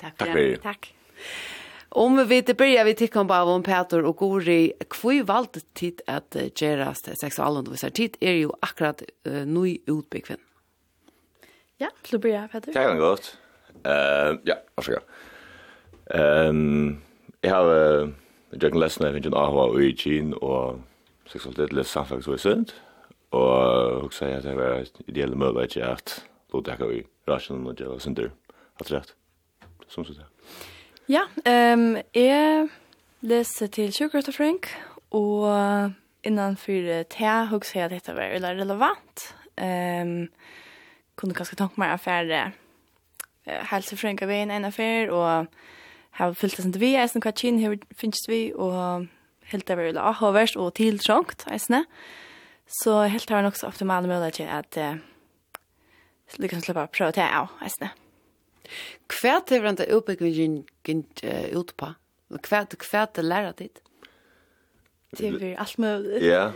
[0.00, 0.60] Takk for det.
[0.64, 0.92] Takk.
[1.90, 6.36] Om vi til börjar vi tycker på om Peter og Gori, hvor valde tid att
[6.54, 10.38] göras seksualundervisere Tid er jo akkurat uh, ny utbyggvinn.
[11.80, 12.72] Ja, så börjar Peter.
[12.72, 13.38] Det kan godt.
[13.86, 15.02] Uh, ja, varsågod.
[16.14, 17.02] Um,
[17.42, 17.64] jeg har
[18.02, 18.08] uh,
[18.52, 20.78] jag kan läsa jeg finner en varit i Kien och
[21.26, 22.74] sexualitet läst samfällsvisigt.
[23.30, 26.14] Og hun sier at det var ideelle møte ikke at
[26.50, 28.30] blodtekka i rasjonen og gjøre synder.
[28.80, 29.14] Alt rett.
[29.90, 30.28] Som sier det.
[31.10, 31.24] Ja,
[31.74, 32.68] um, jeg
[33.26, 34.70] leser til Sjøkrøtt og Frank,
[35.10, 35.46] og
[36.26, 39.24] innanfor te, hun sier at dette var veldig relevant.
[39.58, 40.30] Um,
[41.18, 45.50] kunne kanskje tanke meg affære uh, helse Frank av en affær, og
[46.18, 47.60] har fyllt det som vi, jeg som hva kjinn
[47.96, 49.06] finnes vi, og
[49.50, 51.84] helt det var veldig avhåverst og tiltrångt, jeg
[52.72, 54.94] Så helt har han också optimala möjligheter att uh,
[56.36, 57.90] lyckas släppa och pröva till av hästene.
[59.06, 60.64] Kvärt har han inte utbyggningen
[61.52, 61.94] ut på?
[62.42, 63.82] Kvärt, kvärt är lära dit?
[65.10, 66.22] Det blir allt möjligt.
[66.22, 66.52] Ja,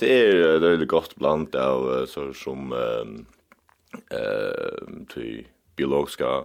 [0.00, 3.04] det är väldigt gott bland av så som eh
[5.08, 5.46] till
[5.76, 6.44] biologiska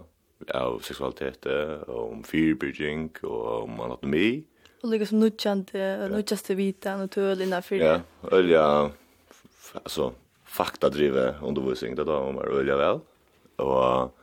[0.54, 1.46] av sexualitet
[1.86, 4.44] och om fyrbrygging och om anatomi.
[4.82, 8.02] Och lyckas som nutjande, nutjaste vita, naturlig, när fyra.
[8.20, 8.90] Ja, öliga
[9.74, 10.12] alltså
[10.44, 13.00] faktadrive undervisning det då om är väl väl
[13.56, 14.14] och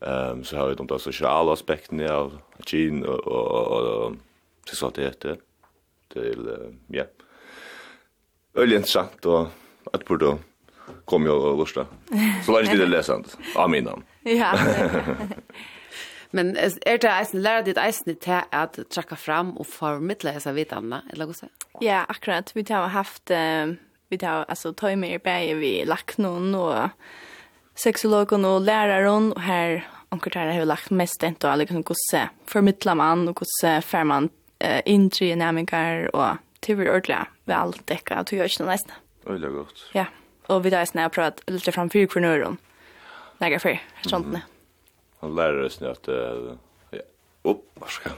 [0.00, 4.12] ehm um, så har vi de där sociala aspekterna av gene och och, och
[4.66, 5.24] socialitet
[6.12, 7.04] till ja
[8.54, 9.46] Öl intressant och
[9.92, 10.38] att på då
[11.04, 11.86] kom jag och lusta.
[12.46, 13.38] Så länge det är läsant.
[13.56, 13.88] Amen.
[14.22, 14.58] Ja.
[16.30, 21.02] Men er det eisen, lærer ditt eisen til at trakka fram og formidle disse vitanene,
[21.10, 21.50] eller hva sier?
[21.82, 22.52] Ja, akkurat.
[22.54, 23.74] Vi har haft uh
[24.10, 26.88] vi tar alltså ta med er bäge vi lacknon och
[27.74, 31.84] sexolog och läraren och här onkel där har lagt mest inte alla liksom
[32.46, 38.32] för mitt man och gosse färman eh intri dynamiker och till ordla väl täcka att
[38.32, 38.92] göra snälla nästa.
[39.26, 39.90] Öle gott.
[39.92, 40.04] Ja.
[40.46, 42.56] Och vi där snä prat lite fram för kvinnor.
[43.38, 44.42] Lägga för sånt nä.
[45.20, 46.98] Han lärde oss att ja,
[47.42, 48.10] upp, vad ska.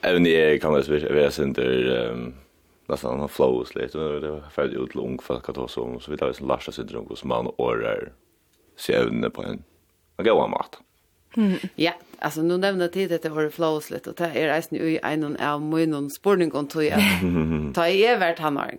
[0.00, 2.32] Även i kan man säga sen där
[2.88, 6.00] nästan han flows lite och det var färdigt ut till ung folk att ha så
[6.00, 8.12] så vi tar ju sån lasta syndrom som man orar
[8.76, 9.62] årar på en.
[10.16, 10.80] Man går om mat.
[11.74, 14.98] Ja, alltså nu nämnde tid att det var flows lite och det är resten i
[15.02, 17.00] en av munnen spårning och tog jag.
[17.74, 18.74] Ta i er evert han har.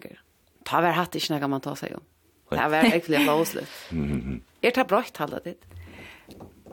[0.65, 2.03] Ta väl hatt ikke noe man tar seg om.
[2.49, 3.67] Det var verkligen flows lite.
[4.61, 5.03] Er det tar bra
[5.43, 5.63] ditt?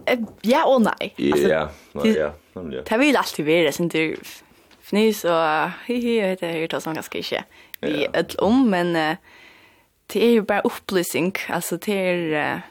[0.06, 0.26] det.
[0.42, 1.14] Ja och nej.
[1.16, 2.82] Ja, ja.
[2.88, 4.16] Det vil alltid være, sånn du
[4.86, 7.42] fnys og hihi, og det er jo sånn ganske ikke
[7.82, 8.36] vi yeah.
[8.38, 12.62] om, men det er jo bare opplysning, altså det er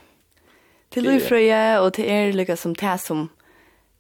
[0.96, 3.28] til løyfrøye, og det er lykka som det som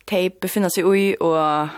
[0.10, 1.70] de befinner seg i, og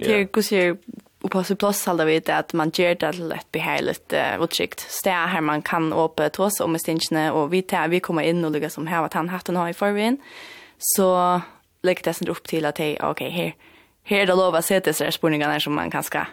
[0.00, 0.76] det er hvordan
[1.20, 4.40] og på sin plass halda vi det at man gjør det til et beheiligt uh,
[4.40, 8.44] utsikt sted her man kan åpe tross om stingene, og vi tar, vi kommer inn
[8.44, 10.16] og lukker som her at han hatt den har i forveien,
[10.80, 11.40] så
[11.84, 13.52] legger det sånn opp til at hei, ok, her,
[14.10, 16.28] her er det lov å se til seg spurningene som man kan skal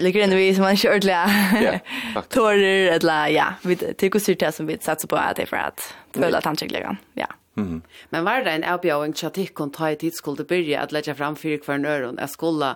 [0.00, 4.68] ligger inne i som man ikke ordentlig tårer, eller ja, vi tykker syrt det som
[4.68, 7.28] vi satser på at det er for at føle at han trygglegger, ja.
[7.60, 7.82] Mm.
[8.08, 10.92] Men var det en avbjøring til at ikke kunne ta i tid skulle begynne at
[10.96, 12.74] legge fram fire hver nøren, jeg skulle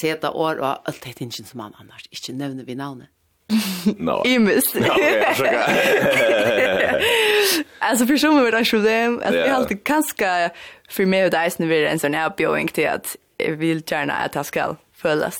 [0.00, 3.08] seta år og alt det ikke som han annars, ikke nevner vi navnet.
[3.98, 4.22] No.
[4.26, 4.74] Imis.
[7.80, 10.50] Alltså för som vi där skulle det, att vi alltid kanske
[10.88, 13.82] för mig och dig när vi är en sån här bjöing till att jag vill
[13.86, 15.36] gärna att jag ska följas.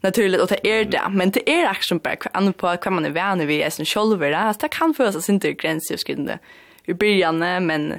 [0.00, 3.10] Naturligt och det är det, men det är action bara an på vad man är
[3.10, 4.36] vän vid är sin själva.
[4.36, 6.38] Alltså det kan följas inte gränsöverskridande
[6.84, 7.94] i början, men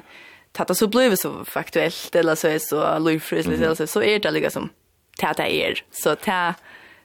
[0.58, 4.18] att det så blir så faktuellt eller så är så lufrysligt eller så så är
[4.18, 4.68] det liksom
[5.22, 5.84] att det är.
[5.90, 6.54] Så det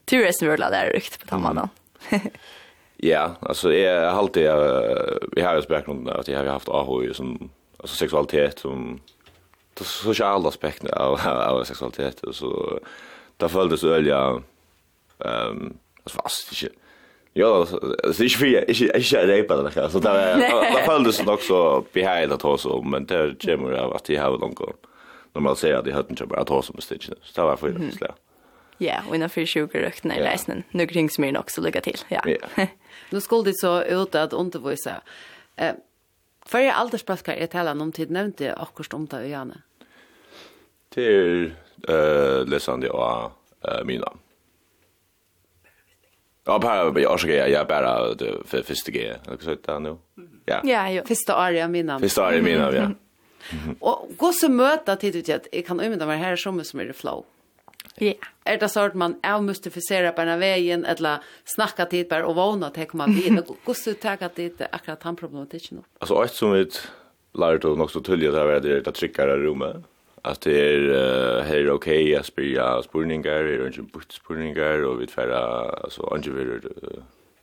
[0.05, 1.57] tur är snurla där rykt på tamman.
[1.57, 1.69] Mm.
[2.99, 7.49] Ja, alltså jag har alltid jag har ju bakgrund att jag har haft AHI som
[7.77, 8.99] alltså sexualitet som
[9.73, 12.79] det sociala aspekten av av sexualitet och så
[13.37, 14.41] där följdes ölja
[15.19, 16.69] ehm alltså fast inte
[17.33, 17.67] Ja,
[18.03, 19.89] det är inte är inte inte repa det där.
[19.89, 24.09] Så där där följdes det också behind att oss om men det kommer av att
[24.09, 24.59] jag har långt.
[25.33, 27.05] Normalt säger att det hade inte bara att ha som stitch.
[27.05, 27.69] Så det var för
[27.99, 28.13] det.
[28.77, 30.63] Ja, och innan för sjukrökten eller resten.
[30.71, 31.99] Nu kring smyr också lycka till.
[32.07, 32.21] Ja.
[33.09, 35.01] Nu skulle det så ut att undervisa.
[35.55, 35.73] Eh,
[36.45, 39.61] för jag alltid spaskar jag talar om tid nämnde akkurat om det öarna.
[40.89, 41.53] Till
[41.87, 43.31] eh läsande av
[43.85, 44.13] mina.
[46.43, 49.19] Ja, bara jag ska jag bara det för första grejen.
[49.25, 49.97] Jag ska säga nu.
[50.45, 50.61] Ja.
[50.63, 51.05] Ja, ja.
[51.05, 51.99] Första året mina.
[51.99, 52.91] Första året mina, ja.
[53.79, 56.85] Och gå så möta tid ut att jag kan umända mig här som som är
[56.85, 57.25] det flow.
[57.99, 58.13] Ja.
[58.45, 62.35] Er det så at man är mystificerar på denne veien, eller snacka tid bara och
[62.35, 65.83] våna till kommer vi och gosse taga dit akkurat han problematikken?
[65.99, 66.65] Alltså ett som vi
[67.33, 69.75] lärde då också tydligt där det där det i rummet.
[70.21, 75.69] Att det är här okej att spela spurningar och inte bort spurningar och vi tvära
[75.83, 76.61] alltså angivare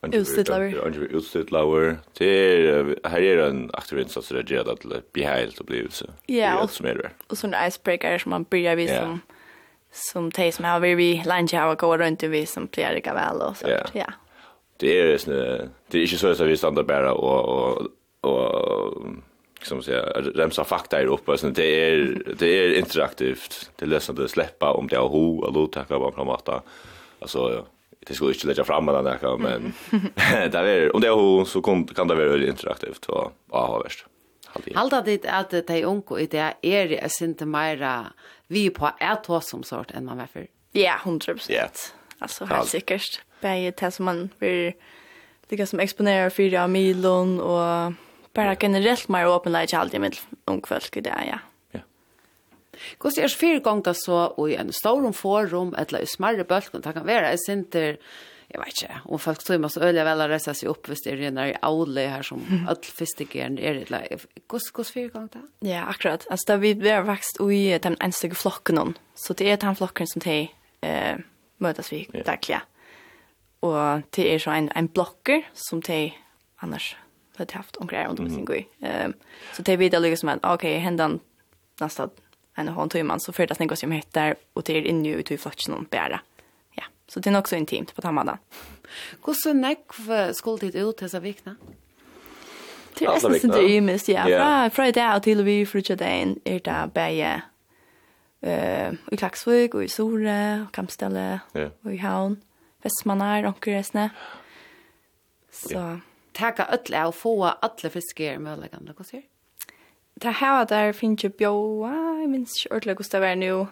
[0.01, 1.97] Angivare utstidlaver.
[2.17, 6.05] Det Er, her er en aktiv insats där det att bli helt opplevelse.
[6.27, 7.09] Ja, og som är det.
[7.29, 9.17] Och sådana icebreaker som man börjar vid som yeah
[9.95, 13.15] som de som har vært vid lunch har gått rundt i vi som pleier ikke
[13.15, 13.69] vel og så.
[13.71, 13.91] Yeah.
[13.95, 14.09] Ja.
[14.83, 17.87] Det er, det det er ikke så at vi stander bare og, og,
[18.27, 19.21] og
[19.61, 20.03] som säga
[20.35, 23.69] remsa fakta är uppe så det är det är interaktivt.
[23.75, 26.61] Det löser det släppa om det har ho och låta kan på matta
[27.19, 27.65] Alltså
[28.07, 29.73] det skulle inte lägga fram den där men
[30.51, 31.61] där är om det har ho så
[31.95, 34.05] kan det vara interaktivt och ja, värst.
[34.75, 38.11] Halda dit at de unge i det er jeg sinte meira
[38.47, 40.47] vi på et hva som sort enn man var før.
[40.75, 41.93] Ja, hundre prosent.
[42.21, 43.21] Altså, helt sikkert.
[43.41, 44.73] Begge det som man vil
[45.49, 47.95] lika som exponerar för av milon og
[48.33, 51.39] bara generellt mer åpenleik i alltid med ungfolk i det, ja.
[52.99, 56.93] Hvordan er det fire ganger så, i en stor forum, eller i smarre bølgen, det
[56.93, 57.97] kan være, jeg synes
[58.55, 61.03] jeg vet ikke, och folk tror man så øyelig vel å resa seg opp hvis
[61.03, 65.09] det er en där aule her som all fiskegärn er det Hvordan kus kus fyra
[65.09, 66.27] gånger ja akkurat.
[66.29, 70.19] Alltså där vi är växt i den enstiga flocken så det är den flocken som
[70.19, 70.49] de
[70.81, 71.17] eh
[71.57, 72.61] mötas vi verkligen
[73.59, 76.13] och det är så en en blocker som de
[76.55, 76.95] annars
[77.37, 79.13] hade haft omkring om det sin grej ehm
[79.53, 81.19] så det vidare som man okej händan
[81.79, 82.09] nästa
[82.55, 85.23] en hon tog man så för det att som heter och det är inne i
[85.23, 86.19] två flocken hon bära
[87.07, 88.37] Så det är också intimt på Tamada.
[89.25, 91.55] Hur så nekv skulle det ut dessa vikna?
[92.97, 94.23] Det är nästan inte ymist, ja.
[94.23, 97.41] Fra, fra det och till vi frutja dagen är det bäge
[98.43, 101.39] uh, i Klagsvig och i Sore och Kampställe
[101.81, 102.41] och i Havn.
[102.81, 104.09] Vestmannar, Onkeresne.
[105.51, 105.99] Så
[106.31, 109.23] taka öll av få alla fiskar möjliga gamla kosir.
[110.13, 113.51] Det här där finns ju bjóa, jag minns inte ordentligt hur det var nu.
[113.51, 113.67] Um,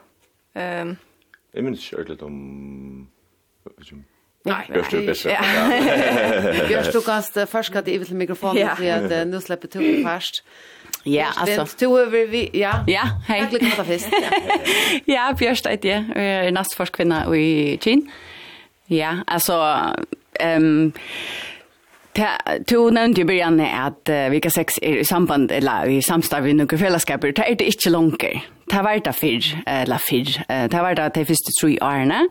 [1.51, 3.07] jag minns inte ordentligt om
[4.45, 4.69] Nej.
[4.75, 5.31] Görs du bättre?
[5.31, 6.69] Ja.
[6.69, 10.43] Görs du kast först att i vill mikrofonen för att nu släpper du först.
[11.03, 11.67] Ja, alltså.
[11.79, 12.83] Du över vi ja.
[12.87, 13.39] Ja, hej.
[13.39, 14.07] Jag klickar på fest.
[15.05, 16.45] Ja, Björst är det.
[16.45, 18.11] Eh nästa forskvinna i Chin.
[18.85, 19.77] Ja, alltså
[20.39, 20.91] ehm
[22.65, 26.53] Du nevnte i början at uh, vilka sex er i samband eller i samstarv i
[26.53, 27.31] några fällskaper.
[27.31, 28.23] Det är det inte långt.
[28.65, 30.67] Det var det förr, eller förr.
[30.67, 32.29] Det var det de första tre årene.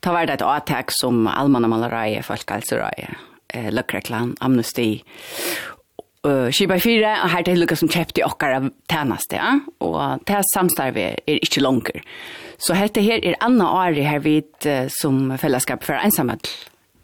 [0.00, 3.08] Det var det ett avtag som allmänna malaraje, folkhälsoraje,
[3.56, 5.02] uh, lökreklam, amnesti.
[6.26, 9.36] Uh, Kiba 4 och här till lukka som köpte åkara tjänste.
[9.36, 9.60] Ja?
[9.78, 11.90] Och det här samstarvet är inte långt.
[12.58, 16.48] Så här är annan år här vid som fällskap för ensamhet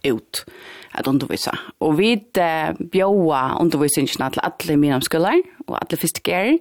[0.03, 0.45] ut.
[0.47, 1.53] Mm at undervisa.
[1.81, 6.59] Og vi uh, bjóa undervisningene til alle mine medlemsskoler og alle fyrstegjere.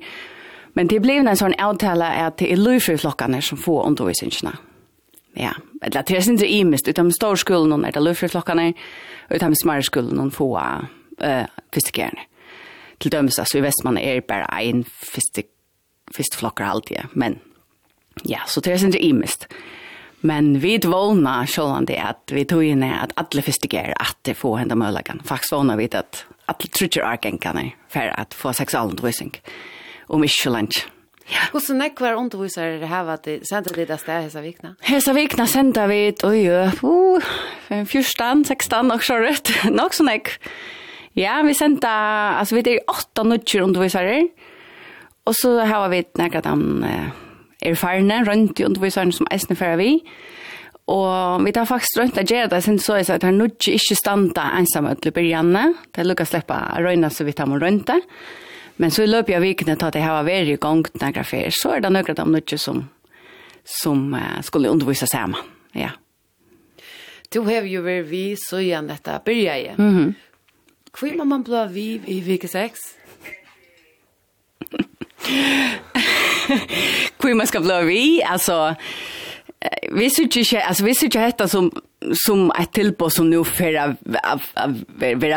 [0.77, 4.53] Men det blev en sånn avtale at det er løyfriflokkene som får undervisningene.
[5.37, 6.87] Ja, eller det er ikke imist.
[6.87, 8.73] Utom storskolen er det løyfriflokkene,
[9.33, 10.59] utom smarskolen får
[11.23, 12.25] uh, fyrstegjerne.
[12.99, 15.55] Til dømes, altså i Vestmann er bare en fyrstegjerne
[16.09, 17.39] fyrstflokkar alltid, men
[18.25, 19.45] ja, så det er ikke imist.
[19.49, 19.78] Ja
[20.21, 24.63] Men vi dvåna sjålan det at vi tog inn at alle fystiger at det får
[24.63, 25.21] hende møllagen.
[25.25, 29.31] Faktisk vålna vi at alle trutjer arkengene for at få seksualundervisning.
[30.09, 30.81] Om ikke så.
[31.29, 31.45] Ja.
[31.53, 34.73] Hvordan nekk var undervisere det her var det sendte det der sted hese vikna?
[34.81, 37.21] Hese vikna sendte vi et oi, uh,
[37.69, 39.53] 14, 16 og så rett.
[39.69, 40.33] Nok så nekk.
[41.17, 44.23] Ja, vi sendte, altså vi er åtta nødger undervisere.
[45.29, 46.49] Og så har vi nekk at.
[46.49, 47.28] Uh,
[47.65, 49.93] erfarne, rundt i underviserne som eisne fører vi.
[50.89, 53.97] Og vi tar faktisk rundt av gjerne det, sin så er at han nudge ikke
[53.97, 55.65] standa ensamme til byrjanne.
[55.93, 57.99] Det er lukka sleppa røyna så vi tar med rundt det.
[58.81, 61.27] Men så i løpet av vikene til at jeg har vært i gang til noen
[61.27, 62.85] fer, så er det noen nøkra de nudge som,
[63.67, 65.37] som uh, skulle undervise sammen.
[65.77, 65.91] Ja.
[67.29, 69.69] Du har jo vært vi så igjen dette byrja i.
[69.77, 70.13] Mm -hmm.
[70.97, 72.79] Hvor må man bli vi i vike 6?
[77.23, 78.75] Hur man skal bli vi, alltså
[79.91, 81.71] vi synes ikke, alltså vi syns inte som
[82.25, 83.97] som et tillbå som nu för att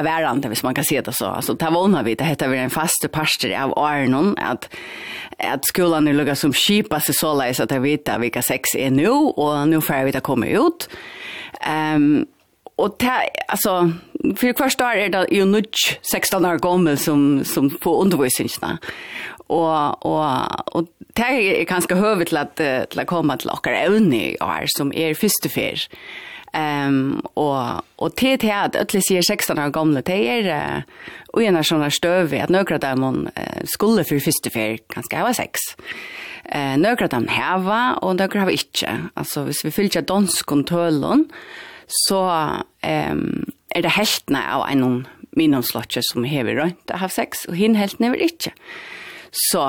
[0.05, 1.27] vara hvis man kan se det så.
[1.27, 4.69] Alltså, det var vi, det heter vi en faste pastor av Arnon, att,
[5.39, 8.91] att skolan er lugga som kipa seg så leis att jeg vet vilka sex er
[8.91, 10.89] nu, och nu får vi veta komma ut.
[11.95, 12.27] Um,
[12.77, 13.93] och det, alltså,
[14.37, 15.63] för kvarstår är det ju nu
[16.13, 18.79] 16 år gammal som, som får undervisningarna
[19.53, 24.37] och och och det är ganska hövet till att til att komme til och evne
[24.41, 25.89] år som är første fer.
[26.55, 30.83] Ehm och och det til att alle sier 16 år gamla det en
[31.33, 33.29] och ena såna stöv att några där man
[33.65, 35.59] skulle för første fer ganska var sex.
[36.45, 38.99] Eh några där hava och några har ikke.
[39.15, 41.31] Alltså hvis vi fyller dansk kontrollen
[42.09, 42.49] så
[42.83, 43.45] ehm
[43.75, 48.01] er det heltene av en minnomslotje som hever rundt å ha sex, og hinn helt
[48.01, 48.53] never ikkje.
[49.33, 49.65] Så,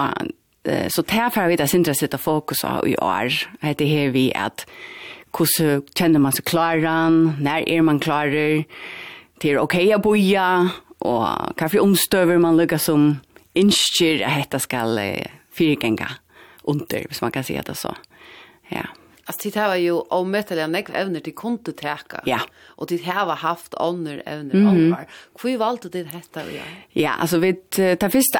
[0.67, 3.31] eh, så derfor har vi det sindre sitt fokus av i år.
[3.61, 4.65] Det her vi at
[5.33, 8.65] hvordan kjenner man seg klaren, når er man klarer,
[9.41, 10.47] det er ok å boja,
[11.03, 13.15] og hva for omstøver man lukker som
[13.57, 16.09] innskjer at dette skal eh, fyrgenga
[16.69, 17.91] under, hvis man kan si det så.
[18.71, 18.85] Ja.
[19.25, 22.21] Alltså det var ju omätliga näck evner till kunde täcka.
[22.25, 22.39] Ja.
[22.65, 24.87] Och det här var haft andra evner mm -hmm.
[24.87, 25.07] over.
[25.43, 26.63] Hur valde det detta vi gör?
[26.89, 28.39] Ja, alltså vi tar första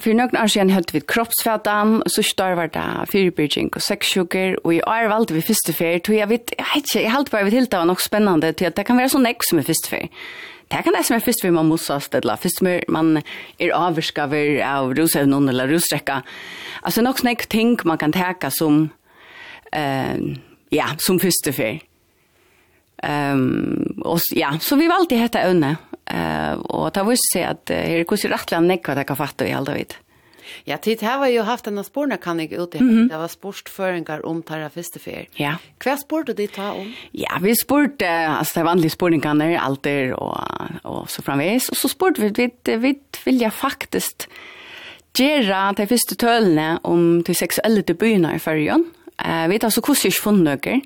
[0.00, 4.74] för några år sedan höll vi kroppsfettan så stor var det fyrbirging och sexsugar och
[4.74, 7.52] i år valde vi första fär tror jag vet jag vet jag helt bara vet
[7.54, 10.08] helt var nog spännande till att det kan vara så näck som är första fär.
[10.68, 12.36] Det kan det som är först för man måste ha stedla.
[12.36, 13.22] Först för man
[13.58, 16.22] är avskaver av rosevnån eller rosräcka.
[16.82, 18.88] Alltså något snäck ting man kan täcka som
[19.72, 20.18] eh
[20.70, 21.80] ja, som første fer.
[23.02, 25.76] Ehm och ja, så vi valde detta önne.
[26.04, 29.48] Eh och det var seg att uh, her er hvordan rettelig nekva det kan fatta
[29.48, 29.94] i alla vid.
[30.64, 32.78] Ja, tid här var ju haft en spårna kan jag ut det.
[33.08, 35.28] Det var sportföringar om Tara Festefer.
[35.34, 35.56] Ja.
[35.78, 36.92] Hva spurte det ta om?
[37.12, 40.40] Ja, vi spurte, alltså det er vanlige sporene alter och
[40.82, 41.68] och så framvis.
[41.68, 44.28] och så spurte vi, vi, vi vilja faktiskt
[45.18, 48.84] gjøre de första tølene om de sexuella debutene i førjen.
[49.24, 50.80] Eh, vi vet så hvordan ikke funnet noe.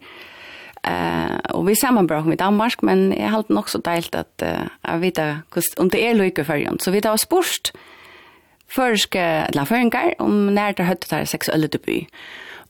[0.84, 5.00] Eh, og vi sammenbrak med Danmark, men jeg har nok så deilt at uh, jeg
[5.00, 5.20] vet
[5.80, 7.72] om det er lykke for Så vi har spørst
[8.68, 12.04] førske, eller føringer om når det høyde der seksuelle debut.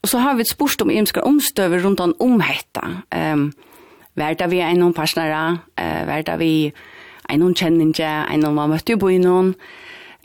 [0.03, 3.03] Og så har vi spørst om jeg omstøver rundt om omhetta.
[3.33, 3.53] Um,
[4.17, 6.73] Vær det vi er noen personer, uh, vær det vi
[7.29, 9.55] er noen kjenninger, er noen man møtte i byen, um,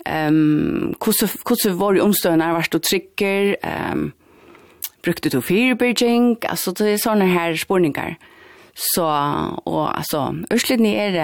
[0.05, 4.13] hvordan, kusse var ju omstörna vart och trycker ehm um,
[5.09, 8.15] brukte du fyrbyrging, altså det er sånne her spurningar.
[8.77, 9.03] Så,
[9.65, 11.19] og altså, Ørslinni er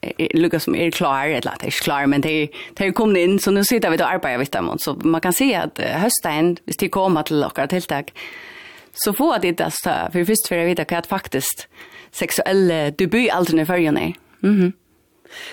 [0.00, 2.92] er lukka som er klar, eller at det er ikke klar, men det er er
[2.96, 4.70] kommet inn, så nå sitter vi og arbeider vidt dem.
[4.78, 8.12] Så man kan si at høsten, hvis de kommer til dere tiltak,
[8.94, 11.66] så får de det, for først for jeg vite hva faktisk
[12.12, 14.12] seksuelle debutalterne følger ned.
[14.40, 14.72] Mm -hmm.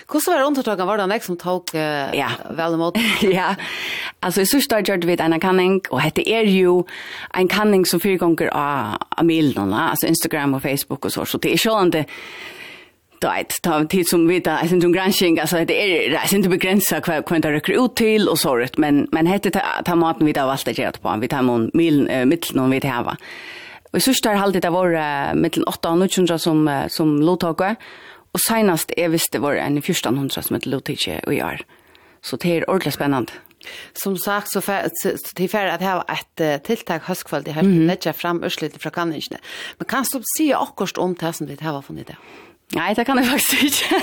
[0.07, 0.85] Hvordan var undertaket?
[0.87, 2.31] Var det en som tok uh, ja.
[2.57, 2.97] vel imot?
[3.39, 3.53] ja,
[4.21, 6.85] altså i sørste gjør vi en kanning, og dette er jo
[7.35, 11.37] en kanning som fyrer ganger av, av milene, altså Instagram og Facebook og så, så
[11.41, 12.05] det er sånn det
[13.21, 16.49] då ett ta tid som vita alltså som granskning alltså det är det är inte
[16.49, 20.25] begränsat vad kan det rycka ut till och såret men men heter ta, ta maten
[20.25, 23.17] vi av allt det göra på vi tar mon mil mitt någon vi hava
[23.91, 24.89] och så står halvt det var
[25.33, 27.75] mellan 8 och 900 som som låtåka
[28.33, 31.65] Og senast jeg visste var en 1400 som heter Lutitje og jeg
[32.21, 33.33] Så det er ordentlig spennende.
[33.93, 37.73] Som sagt så til till at att ha ett tilltag höstkväll det här mm.
[37.73, 37.87] -hmm.
[37.87, 39.39] lägga fram urslite fra kanningene.
[39.77, 42.15] Men kan du si akkurat om det som det har funnet det?
[42.75, 43.95] Nei, det kan jeg faktisk ikke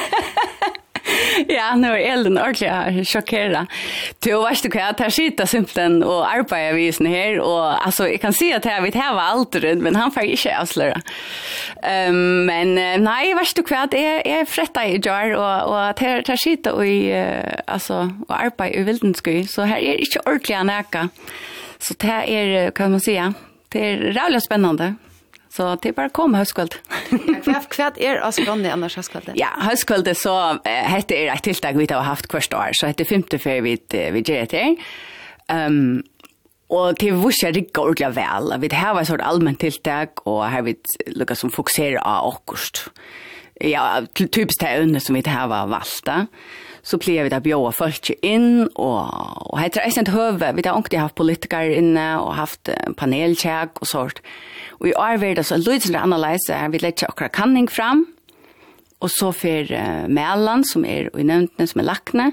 [1.49, 3.67] ja, nu är Ellen ordentligt chockera.
[4.19, 8.21] Du vet du kan ta skita simpelthen och arbeta vi sen här och alltså jag
[8.21, 11.01] kan se att jag vet här var allt men han får inte avslöja.
[11.83, 12.75] Ehm um, men
[13.05, 16.87] nej, vet du vad är är frätta i jar och och det ta skita och
[16.87, 17.25] i
[17.67, 21.09] alltså och arbeta i vildenskö så här är inte ordentligt näka.
[21.79, 23.35] Så det är kan man säga.
[23.69, 24.95] Det är rätt spännande.
[25.55, 26.75] Så det er bare kom høstkvöld.
[27.47, 29.37] hva er Askronni annars høstkvöld?
[29.39, 33.07] Ja, høstkvöld så uh, hette er et tiltak vi har haft hvert år, så hette
[33.07, 34.91] femte før vi, vi gjør det her.
[35.53, 36.03] Um,
[36.75, 38.55] og det var ikke riktig ordentlig vel.
[38.65, 40.75] Vi har et sånt allmenn tiltak, og her vi
[41.15, 42.89] lukket som fokuserer av akkurat.
[43.63, 43.85] Ja,
[44.17, 46.25] typisk det øvne som vi har valgt da
[46.85, 48.99] så blir vi da bjóa folk inn, og,
[49.49, 52.69] og heter det eisent høve, vi har ångte haft politikere inne, og haft
[53.01, 54.21] panelkjæk og sånt.
[54.83, 58.05] Og i år vil det så lydsende analyse, vi letter akkurat kanning fram,
[59.01, 62.29] og så fer uh, Mæland, som er i nevntene, som er lakne,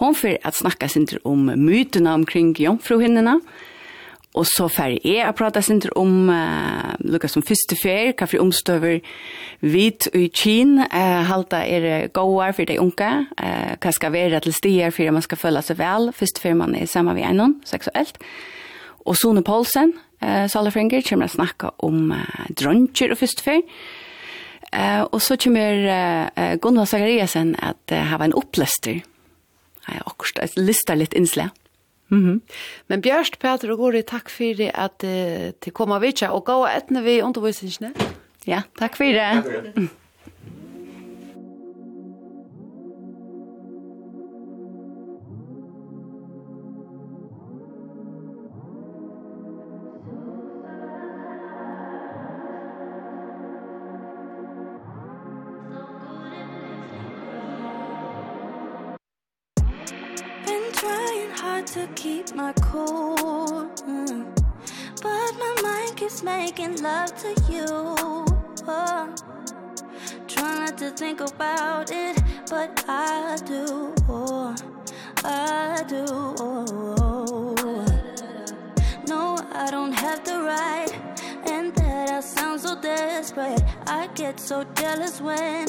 [0.00, 3.69] hon fer at snakka sin om mytene omkring jomfruhinnene, og
[4.38, 8.42] Og så fer jeg å prate sin om uh, Lukas som første fer, hva for
[8.44, 9.00] omstøver
[9.58, 13.10] hvit i Kien, uh, halta er gåar for de unge,
[13.42, 16.78] uh, hva skal være til stier for man skal føle seg vel, første fer man
[16.78, 18.22] er sammen med en seksuelt.
[19.02, 23.64] Og Sone Poulsen, uh, Salafringer, kommer å snakke om uh, dronjer og første fer.
[24.70, 29.02] Uh, og så kommer uh, Gunnar Zachariasen at uh, ha en opplester.
[29.88, 31.50] Jeg har akkurat listet litt innslag.
[32.10, 32.40] Mm -hmm.
[32.88, 37.02] Men Bjørst, Peter og Gori, takk for at uh, til koma vitja og gå etne
[37.02, 37.94] vi undervisningene.
[38.46, 39.14] Ja, takk for det.
[39.14, 39.88] Takk for det.
[61.70, 64.26] to keep my cool mm.
[65.00, 69.14] But my mind keeps making love to you oh.
[70.26, 74.56] Trying not to think about it But I do oh.
[75.22, 77.86] I do oh.
[79.06, 80.90] No, I don't have the right
[81.46, 85.68] And that I sound so desperate I get so jealous when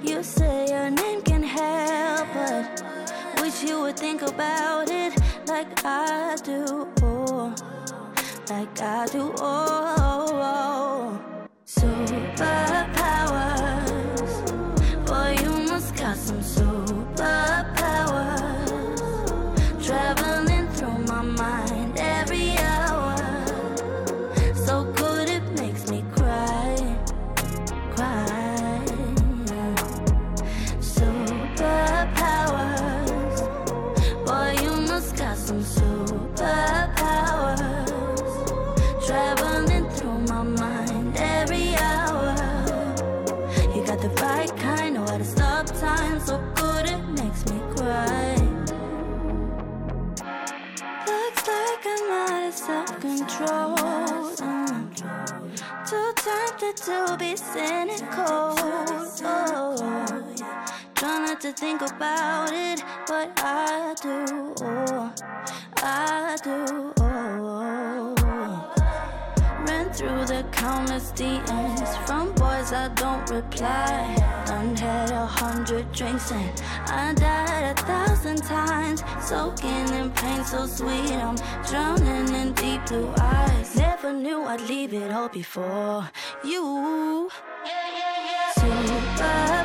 [0.00, 2.99] You say your name can help But
[3.40, 6.86] Wish you would think about it like I do.
[7.02, 7.54] Oh,
[8.50, 9.32] like I do.
[9.38, 10.09] Oh.
[56.84, 58.54] to be cynical
[59.22, 60.66] oh, yeah.
[60.94, 65.12] Try not to think about it What I do oh,
[65.76, 68.74] I do oh, oh.
[69.66, 72.32] Ran through the countless DMs From
[72.70, 74.16] times I don't reply.
[74.46, 79.02] Done had a hundred drinks and I died a thousand times.
[79.20, 81.36] Soaking in pain so sweet I'm
[81.68, 83.76] drowning in deep blue eyes.
[83.76, 86.08] Never knew I'd leave it all before
[86.44, 87.30] you.
[87.64, 89.59] Yeah, yeah, yeah Too bad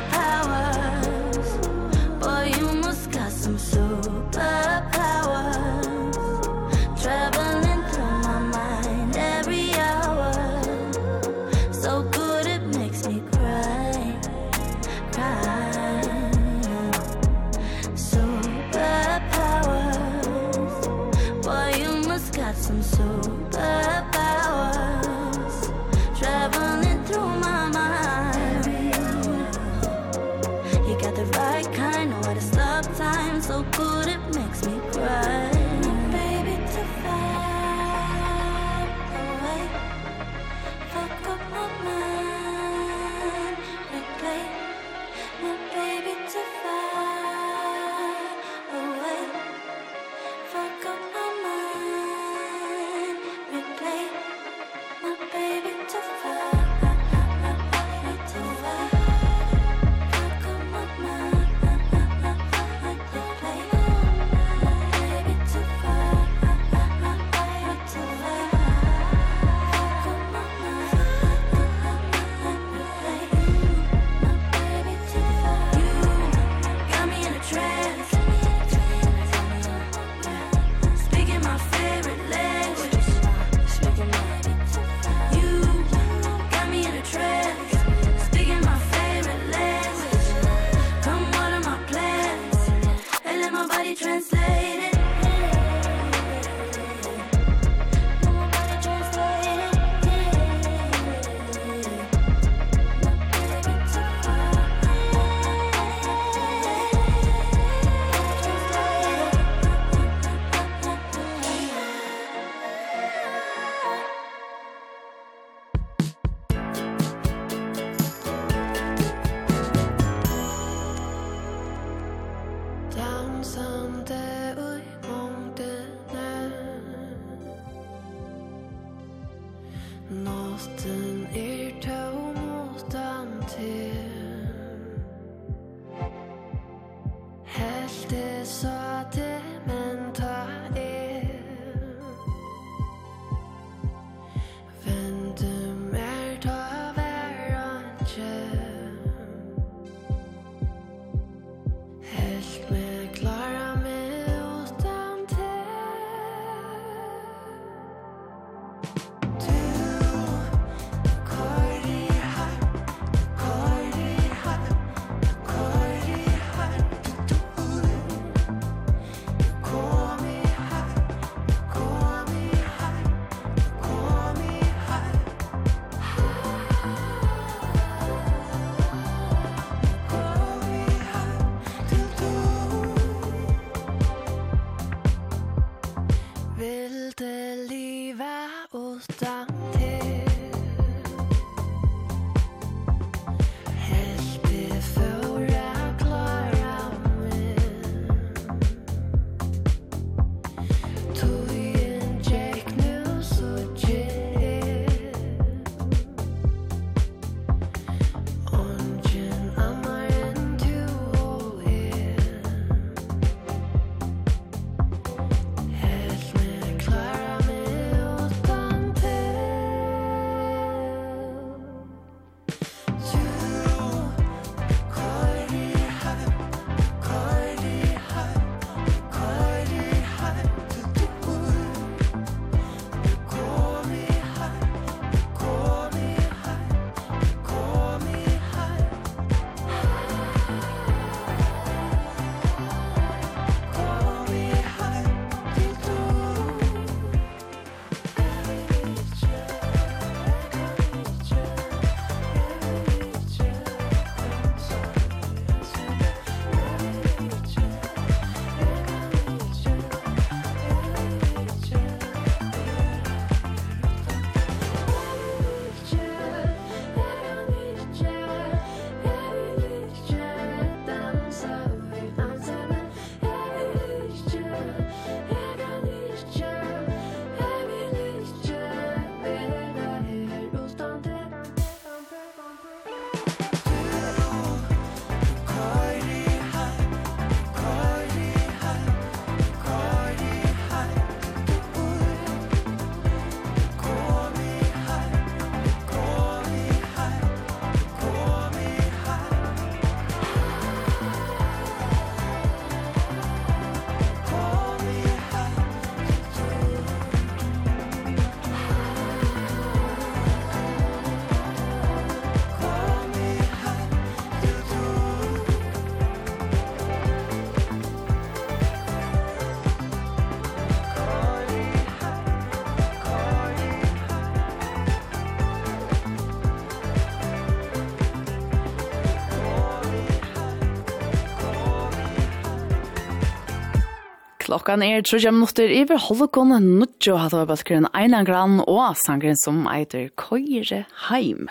[334.56, 339.66] Klokkan er 30 minutter iver holdegon nudjo hatt av bøtkeren Einan Gran og sangren som
[339.68, 341.50] eiter Køyre Heim.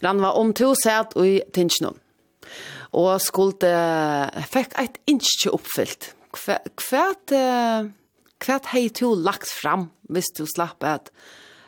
[0.00, 1.98] Land var om to set og i tinsjonen.
[2.96, 3.72] Og skulle
[4.48, 6.14] fikk eit innskje oppfylt.
[6.32, 6.56] Hva,
[6.86, 11.12] hva, hei to lagt fram hvis du slapp at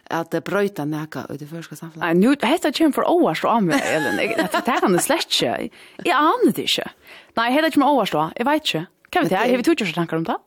[0.08, 2.00] at det brøyta neka ut i første samfunnet.
[2.00, 4.16] Nei, nu, hetta kjem for åvars og av Elin.
[4.16, 5.68] Det kan det slett ikke.
[6.04, 6.88] Jeg aner det ikke.
[7.36, 8.32] Nei, hetta kjem åars og.
[8.40, 8.84] Jeg vet ikke.
[9.12, 9.52] Kan vi jeg?
[9.52, 10.40] Har vi tog ikke tanker om det?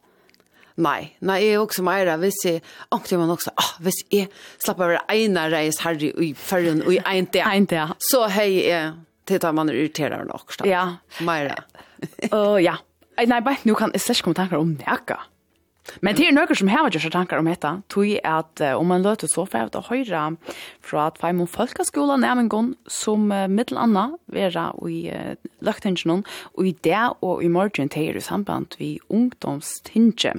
[0.77, 2.61] Nei, nei, jeg er også meira, hvis jeg,
[2.93, 4.27] ångte man også, ah, hvis jeg
[4.61, 8.91] slapp av ene reis her i fergen, og i en dag, så hei jeg
[9.27, 10.67] til at man irriterer nok, da.
[10.69, 10.83] Ja.
[11.25, 11.57] meira.
[12.29, 12.77] Å, ja.
[13.17, 15.17] Nei, bare, nå kan jeg ikke komme tanker om det, ikke.
[16.05, 18.91] Men det er noe som har gjort seg tanker om dette, tog at uh, om
[18.91, 20.23] man løter så for å høre
[20.85, 25.33] fra at feim om folkeskolen er en gang som uh, middelanna vera i uh,
[25.65, 26.21] løgtingene,
[26.53, 30.35] og i det og i morgen til i samband vi ungdomstingje.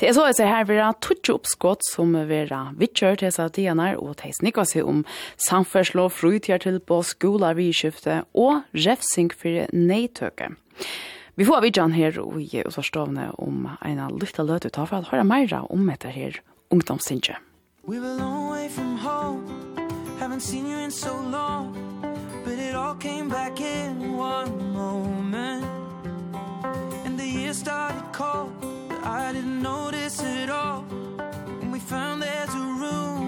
[0.00, 3.98] Det er så jeg ser her vera tutsi oppskott som vera vittjør til seg tjener,
[4.00, 5.04] og til snikker seg om
[5.46, 10.54] samførslå, frutjer til på skoler, vi vidskifte og refsing for neitøke.
[11.38, 15.06] Vi får vidjan her og i Osvarstovne om en av lytta løt ut for at
[15.12, 16.40] høyre meira om etter her
[16.74, 17.36] ungdomstinje.
[17.86, 19.46] We were a long way from home
[20.18, 21.78] Haven't seen you in so long
[22.44, 25.64] But it all came back in one moment
[27.06, 28.50] And the year started cold
[28.88, 30.84] But I didn't notice it all
[31.62, 33.27] And we found there's a room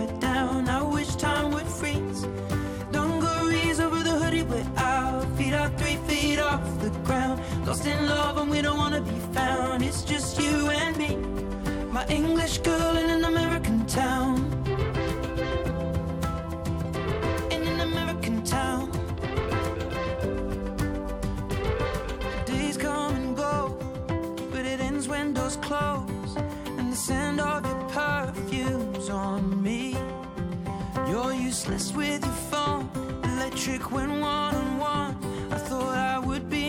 [7.71, 9.81] Lost in love and we don't want to be found.
[9.81, 11.15] It's just you and me.
[11.89, 14.35] My English girl in an American town.
[17.49, 18.91] In an American town.
[22.45, 23.77] Days come and go
[24.51, 26.35] But it ends when doors close
[26.77, 29.95] And the scent of your perfume's on me.
[31.07, 32.89] You're useless with your phone
[33.23, 35.15] Electric when one on one
[35.53, 36.60] I thought I would be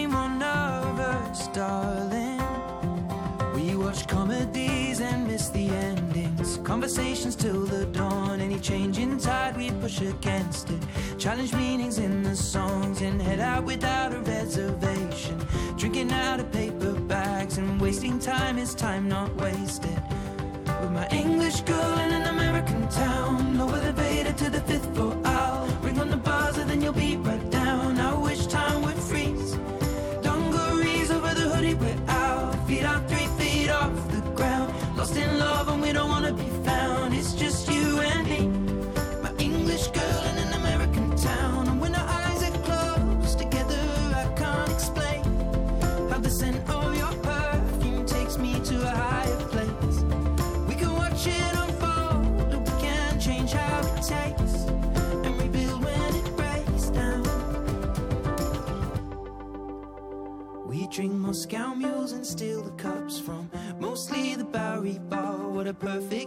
[3.92, 6.58] watch comedies and miss the endings.
[6.64, 10.82] Conversations till the dawn Any change in tide we push against it.
[11.18, 15.38] Challenge meanings in the songs And head out without a reservation.
[15.76, 20.02] Drinking out of paper bags And wasting time is time not wasted.
[20.80, 25.31] With my English girl in an American town Lower the Vader to the fifth floor.
[35.02, 36.51] lost in love and we don't wanna be
[65.72, 66.21] the perfect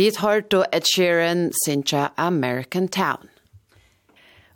[0.00, 3.28] Vi tar då Ed Sheeran, Sinja American Town.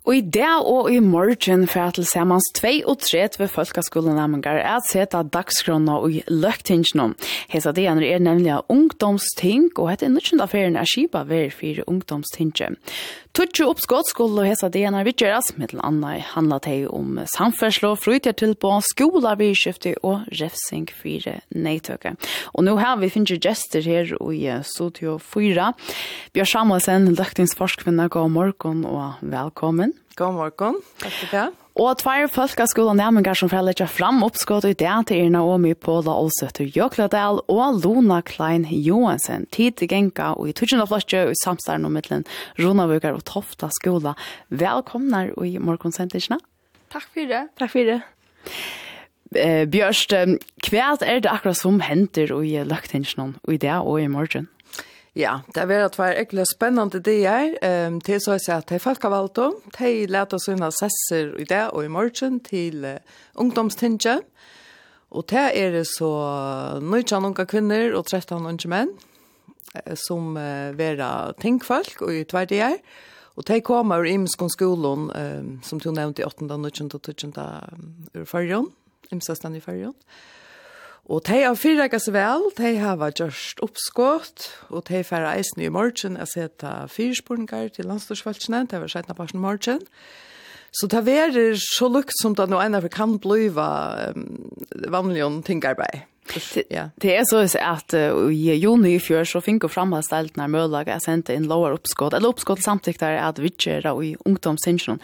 [0.05, 4.57] Og i dag og i morgen fra til sammans 2 og 3 ved Folkeskolen Amangar
[4.57, 7.13] er at sette dagskrona og i løktingene.
[7.53, 12.81] Hesa det er nemlig ungdomsting, og etter nødvendig affæren er skipa ved fire ungdomstinget.
[13.35, 18.77] Tutsi oppskott skulle hesa det når vi gjøres, mittel anna handla det om samferslo, skola,
[18.87, 22.13] skolarvidskifte og refsing fire neitøke.
[22.55, 25.67] Og nå har vi finner gester her i studio 4.
[26.31, 29.91] Bjørn Samuelsen, løktingsforskvinne, god morgen og velkommen.
[30.15, 31.64] God morgen, takk for det.
[31.75, 36.13] Og tvær folkeskolen nærmengar som får letja fram oppskått i det til Irna Omi, Paula
[36.15, 39.43] Olsøt og Jøkladal og Luna Klein Johansen.
[39.51, 42.23] Tid til genka og i tusen av flotje og i samstaren om mittelen
[42.61, 44.15] Ronavøkar og Tofta skola.
[44.47, 46.39] Velkomnar og i morgonsentisjene.
[46.95, 47.43] Takk for det.
[47.59, 47.99] Takk for det.
[49.35, 50.15] Eh, Bjørst,
[50.71, 54.47] hva er det akkurat som henter og i løktingsjonen og i det og i morgen?
[55.15, 57.53] Ja, det var vært var ekkert spennende det er.
[57.87, 59.45] Um, til så jeg at det er folkevalgte.
[59.77, 62.97] De lærte oss unna sesser i dag og i morgen til uh,
[63.39, 64.27] ungdomstinget.
[65.15, 66.11] Og det er så
[66.81, 68.91] 19 unge kvinner og 13 unge menn
[69.95, 72.77] som uh, vera tingfolk og i tvær det er.
[73.39, 76.43] Og de kommer ur imskon skolen, um, som du nevnte i 8.
[76.51, 76.91] og 19.
[76.91, 77.31] og 20.
[78.19, 78.67] ur fyrjon,
[79.15, 79.95] imsestan i fyrjon.
[79.95, 80.35] Og
[81.05, 85.69] Og de har fyrrega seg vel, de har gjørst oppskått, og de færre eisen i
[85.69, 89.83] morgen er sett fyrspurninger til landstorsvalgsene, de har sett på morgen.
[90.75, 94.25] Så det er så lukt som det nå ennå kan bli um,
[94.91, 96.03] vanlig om tingarbeid.
[96.73, 96.89] Ja.
[96.99, 101.05] Det er så at uh, i juni i fjør så finner framhastelt når møllaget er
[101.05, 104.99] sendt inn lover oppskått, eller oppskått samtidig er at vi ikke er i ungdomssynsjonen.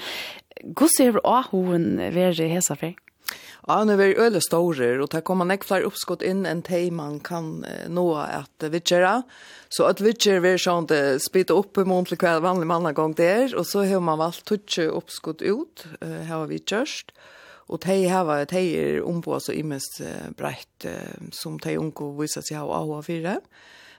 [0.61, 1.87] Hvordan er det å ha hun
[2.17, 2.97] være hesa for?
[3.67, 7.19] Ja, nu är öle stora och det kommer näck fler uppskott in en tej man
[7.19, 9.23] kan eh, nå att vitchera.
[9.69, 13.13] Så att vitcher vi sånt det spita upp i mån till kväll vanlig manna gång
[13.13, 17.11] där och så har man valt tutche uppskott ut eh, har vi just.
[17.71, 20.01] Och tej har var tej om på så immest
[20.37, 20.85] brett
[21.31, 23.41] som tej onko visar sig ha av fyra.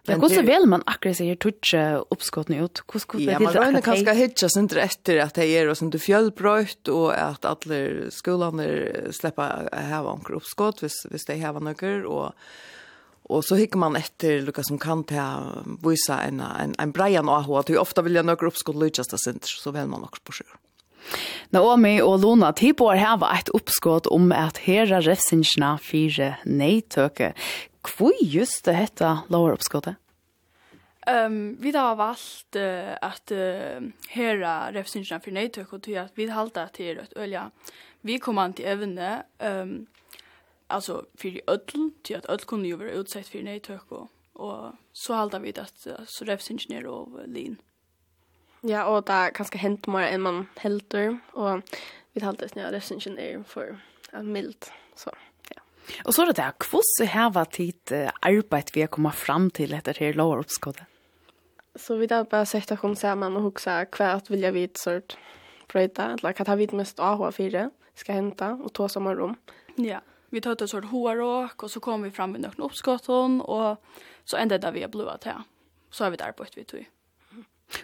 [0.06, 1.74] Men hur vill man akkurat säger touch
[2.10, 2.82] uppskott nu ut?
[2.92, 5.98] Hur skulle det Ja, man kanske hitcha sen efter att det är och sen du
[5.98, 8.62] fjällbröt och att alla skolan
[9.10, 12.32] släppa här en uppskott, vis vis det här var några och
[13.22, 15.42] Och så hickar man efter Lucas som kan ta
[15.82, 19.44] visa en en en Brian och hur att ofta vill jag några uppskott lyckas sent
[19.44, 20.46] så väl man också på sig.
[21.50, 27.32] Naomi og Luna här hava ett uppskot om at hera refsinsna fire neitøke.
[27.82, 29.98] Hvor just det heter lower uppskottet?
[31.06, 33.82] Um, vi har valgt uh, at uh,
[34.14, 37.48] høre representasjonen for nøytøk, og at vi har at det er et ølja.
[38.06, 39.88] Vi kom an til evne, um,
[40.70, 45.18] altså for ødlen, til at ødlen kunne jo være utsett for nøytøk, og, og så
[45.18, 46.24] halda vi at uh, så
[46.70, 47.58] er og uh, lin.
[48.62, 51.62] Ja, og det er ganske hent mer enn man helter, og
[52.14, 53.74] vi har alltid at representasjonen er for
[54.14, 55.10] uh, mildt, så...
[56.06, 59.74] Og så er det det, hvordan har vært tid arbeid vi har kommet frem til
[59.76, 60.86] etter her lovaroppskådet?
[61.76, 65.16] Så vi har bare sett oss sammen og hukset hva at vilja vi et sort
[65.72, 69.36] prøyta, eller hva tar vi mest av H4 skal hente og ta samme rom.
[69.80, 70.02] Ja,
[70.32, 73.80] vi tar et sort hårråk, og så kom vi frem med noen oppskåten, og
[74.28, 75.40] så enda det vi har blod til.
[75.92, 76.84] Så har vi et arbeid vi tog.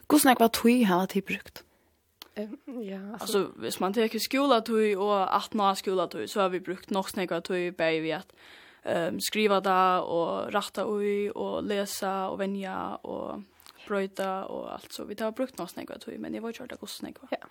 [0.08, 1.64] Hvordan er det hva tog har vært tid brukt?
[2.38, 6.90] Ja, alltså, alltså hvis man tar skolatøy og 18 år skolatøy, så har vi brukt
[6.90, 8.30] nok snakka tøy bei vi at
[8.84, 13.42] um, skriva det og rätta ui og lesa og venja og
[13.86, 15.04] brøyta og alt så.
[15.04, 17.26] Vi har brukt nok snakka tøy, men jeg var ikke hørt hvordan snakka.
[17.32, 17.48] Ja.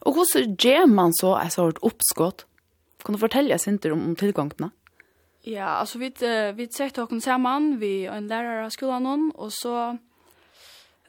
[0.00, 2.46] Og hvordan gjør man så et sort oppskott?
[3.04, 4.70] Kan du fortelle oss inte om, om tilgangene?
[5.46, 6.08] Ja, altså vi,
[6.56, 9.96] vi sette oss sammen, vi er en lærer av skolen, og så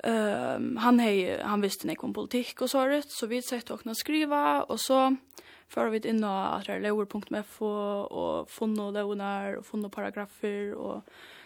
[0.06, 3.72] Ehm um, han hej han visste nek om politik och så rätt så vi sett
[3.72, 5.16] och kunna skriva och så
[5.68, 11.03] för vi in att det är lower.mf och funna lånar och funna paragrafer och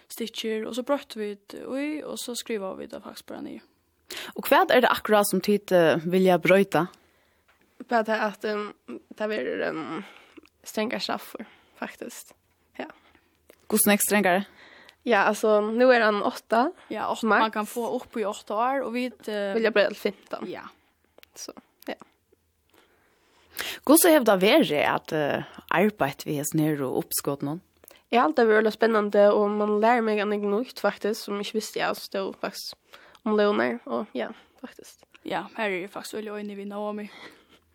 [0.08, 1.38] stitcher och så bröt vi
[1.68, 3.62] oj och så skriva vi det faktiskt bara ner.
[4.34, 5.72] Och vad är det akkurat som tid
[6.06, 6.88] vill jag bryta?
[7.78, 8.74] Bara det att um,
[9.08, 10.04] det är um,
[10.64, 11.36] stränga straff
[11.76, 12.34] faktiskt.
[12.76, 12.86] Ja.
[13.70, 14.46] Hur stränga strengare?
[15.04, 16.72] Ja, alltså nu är han åtta.
[16.88, 19.88] Ja, och man kan få upp i åtta år och vi Uh, Vill jag bli
[19.96, 20.52] 15.
[20.52, 20.62] Ja.
[21.36, 21.52] Så,
[21.86, 21.94] ja.
[23.84, 27.62] Gosse så hävda värre att uh, arbetet vi häst ner och uppskott någon?
[28.10, 31.42] Jag har alltid varit väldigt spännande och man lär mig en nytt faktiskt som jag
[31.42, 32.76] inte visste jag stod faktiskt
[33.24, 34.28] om löner och ja,
[34.62, 35.06] faktiskt.
[35.24, 37.12] Ja, här är ju faktiskt väldigt öjning vid Naomi.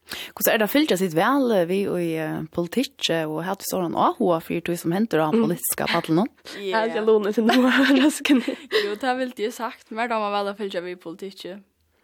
[0.05, 2.09] Hvordan er det fyllt jeg sitt vel vi i
[2.55, 6.26] politikk og hatt i sånn av hva for du som henter av politiske paddelen nå?
[6.72, 7.96] Ja, jeg låner til noe her.
[7.96, 9.90] Jo, det har vel ikke sagt.
[9.90, 11.46] Mer da man vel har fyllt jeg vi i politikk.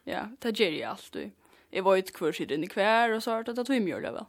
[0.08, 1.22] Ja, det gjør jeg alt.
[1.70, 4.14] Jeg var ikke hver siden i hver og så har det tatt vi mye det
[4.16, 4.28] vel.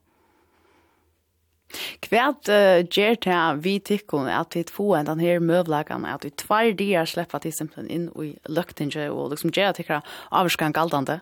[2.03, 6.73] Kvært uh, gjør det vi tykker at vi får en denne møvlagene, at vi tvær
[6.77, 10.01] dier slipper til simpelthen inn i løktinget og liksom gjør det ikke
[10.41, 11.21] avskan galdende?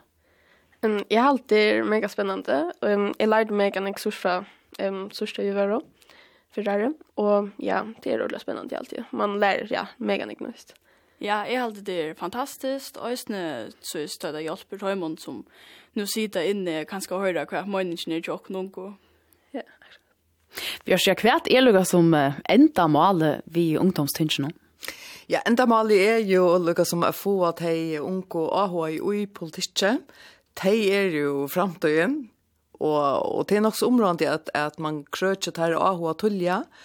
[0.83, 2.71] Um, jeg har alltid mega spennende.
[2.81, 4.37] Um, jeg lærte meg en eksurs fra
[4.79, 5.81] um, sørste i Vøro,
[6.55, 9.03] for Og ja, det er rolig spennende alltid.
[9.11, 10.73] Man lærer, ja, mega nøyst.
[11.19, 13.17] Ja, jeg halte det er fantastisk, og jeg
[13.81, 15.43] så jeg støtter hjelper Røymond som
[15.95, 18.93] nå sitter inne, kanskje høre hva meningen er tjokk noen god.
[19.53, 19.61] Ja,
[20.85, 24.53] Vi har sett hva er det som enda maler vi ungdomstingene?
[25.29, 29.25] Ja, enda maler er jo lukka som er få at hei unge og AHI i
[29.27, 29.99] politikken,
[30.63, 32.21] de er jo fremtøyen,
[32.79, 36.79] og, og det er nok så området at, at man krøtjer til å ha tullet,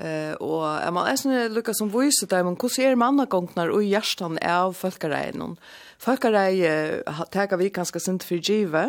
[0.00, 3.84] Eh og er man æsne lukka som voice der man hvordan er man gongnar og
[3.84, 5.58] hjartan av folkareien.
[6.00, 7.02] Folkareien
[7.32, 8.88] taka vi ganske sint for give.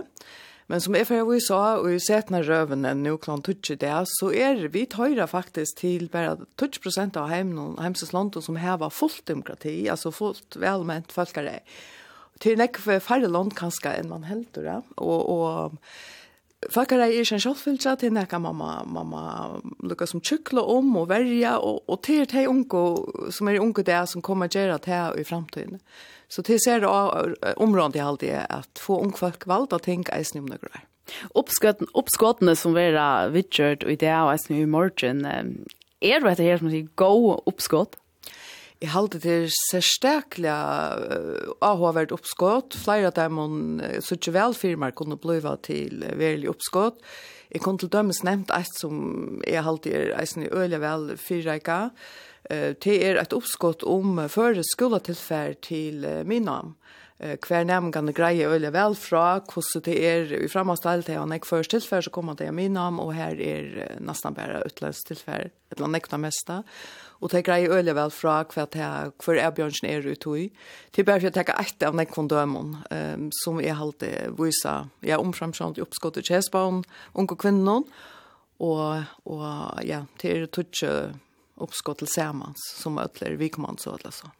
[0.72, 4.30] Men som er for vi sa, og i setna røvene, nå klant tutsi det, så
[4.32, 9.90] er vi tøyra faktisk til bare 20 prosent av heimsens land som heva fullt demokrati,
[9.92, 11.58] altså fullt velment folkare
[12.42, 15.78] till nek för færre land kanskje enn man helt då och och
[16.70, 19.22] Fakar er ikke en kjøttfylse til nekka mamma, mamma
[19.82, 23.98] lukka som tjukla om og verja, og, og til de unge som er unge det
[24.12, 25.80] som kommer gjøre til i framtiden.
[26.30, 30.44] Så til ser det området i halde at få unge folk valgt å tenke eisen
[30.44, 30.86] om noe greier.
[31.34, 32.94] Oppskåtene som er
[33.34, 37.12] vidtjørt og i det og eisen i morgen, er det her som sier gå
[37.42, 37.98] oppskått?
[38.82, 40.56] Jeg halte til særstaklega
[40.98, 42.74] uh, avhåverd oppskått.
[42.82, 46.98] Flere av dem hun uh, vel velfirmer kunne bliva til uh, verlig oppskått.
[47.52, 51.92] Jeg kunne til dømes nevnt et som jeg halte er eisen i øyla vel fyrreika.
[52.50, 56.74] Uh, det er et oppskått om uh, føre skoletilfær til uh, min navn.
[57.22, 61.52] Uh, hver nemgane greie øyla vel fra hvordan det er i framhåndstall til han ikke
[61.52, 65.06] først tilfær så kommer det i min navn og her er uh, nesten bare utløst
[65.14, 66.64] tilfær, et eller annet nekta mesta.
[66.64, 70.34] Og og det greier øyelig vel fra hva det er, hvor er Bjørnsen er ute
[70.40, 70.48] i.
[70.90, 74.74] Det er bare for å tenke etter av nekken dømen, um, som jeg halte vise.
[75.06, 76.84] Jeg er omframskjønt i oppskott til kjøsbanen,
[77.14, 77.86] unge kvinner,
[78.62, 80.94] og, og ja, det er tøtje
[81.62, 84.32] til samans, som øtler vi kommer så, altså.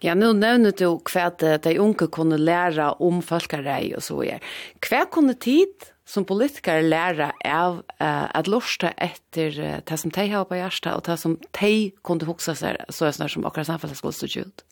[0.00, 4.44] Ja, nu nevner du hva de unge kunne lære om folkarei og så er.
[4.80, 10.26] Hva kunne tid som politiker lærer av uh, at lorsta etter uh, det som de
[10.32, 11.74] har på hjertet, og det som de
[12.06, 14.64] kunne huxa seg, så er det som akkurat samfunnet skulle stå ut.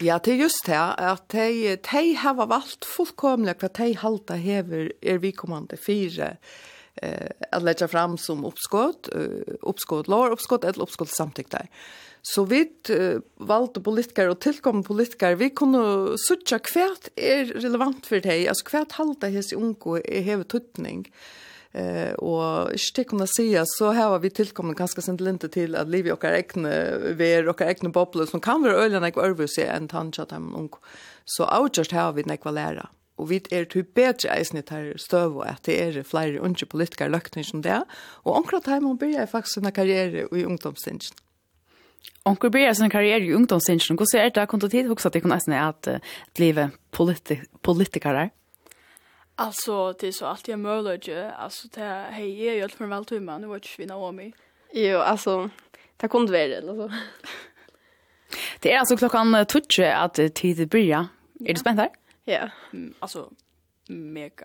[0.00, 4.92] Ja, det er just det, at de, de har valgt fullkomlig hva de halte hever
[5.02, 6.36] er vi kommande fire
[7.02, 11.54] eh, att lägga fram som uppskott, uh, uppskott lår, uppskott eller uppskott samtidigt.
[12.22, 12.62] Så vi
[12.92, 18.68] uh, valgte politikere og tilkomne politikere, vi kunne søtja hva er relevant for deg, altså
[18.72, 21.06] hva halte hese unge er heve tøtning.
[21.76, 25.76] Eh, og ikke til kunne si, så her var vi tilkomne ganske sent linte til
[25.76, 26.70] at livet og egne
[27.18, 30.80] ver og egne boble, som kan være øyne jeg øvelse enn tanja en unge.
[31.28, 32.88] Så avgjørst her vi nekva lærer
[33.18, 36.66] og vi er til bedre eisen i her støv, og at det er flere unge
[36.66, 37.82] politikere løkning som det,
[38.24, 41.10] og omkring her man begynner faktisk en karriere i ungdomsstingen.
[42.28, 43.96] Onkel blir sin karriere i ungdomssynsjonen.
[43.96, 45.98] Hvordan er det kontot tid det kan nesten at uh,
[46.34, 48.30] blive politi politikere?
[49.38, 51.32] Altså, det er så alltid en mulighet.
[51.38, 54.32] Altså, det er hei, jeg gjør det for en veltøyma, nå var ikke vi meg.
[54.74, 55.48] Jo, altså,
[56.00, 56.88] det kunne være, eller så.
[58.62, 61.04] det er altså klokken tutsi at tid blir, ja.
[61.46, 61.88] Er du spent her?
[62.26, 62.48] Ja.
[62.72, 63.28] Mm, altså,
[63.88, 64.44] mega.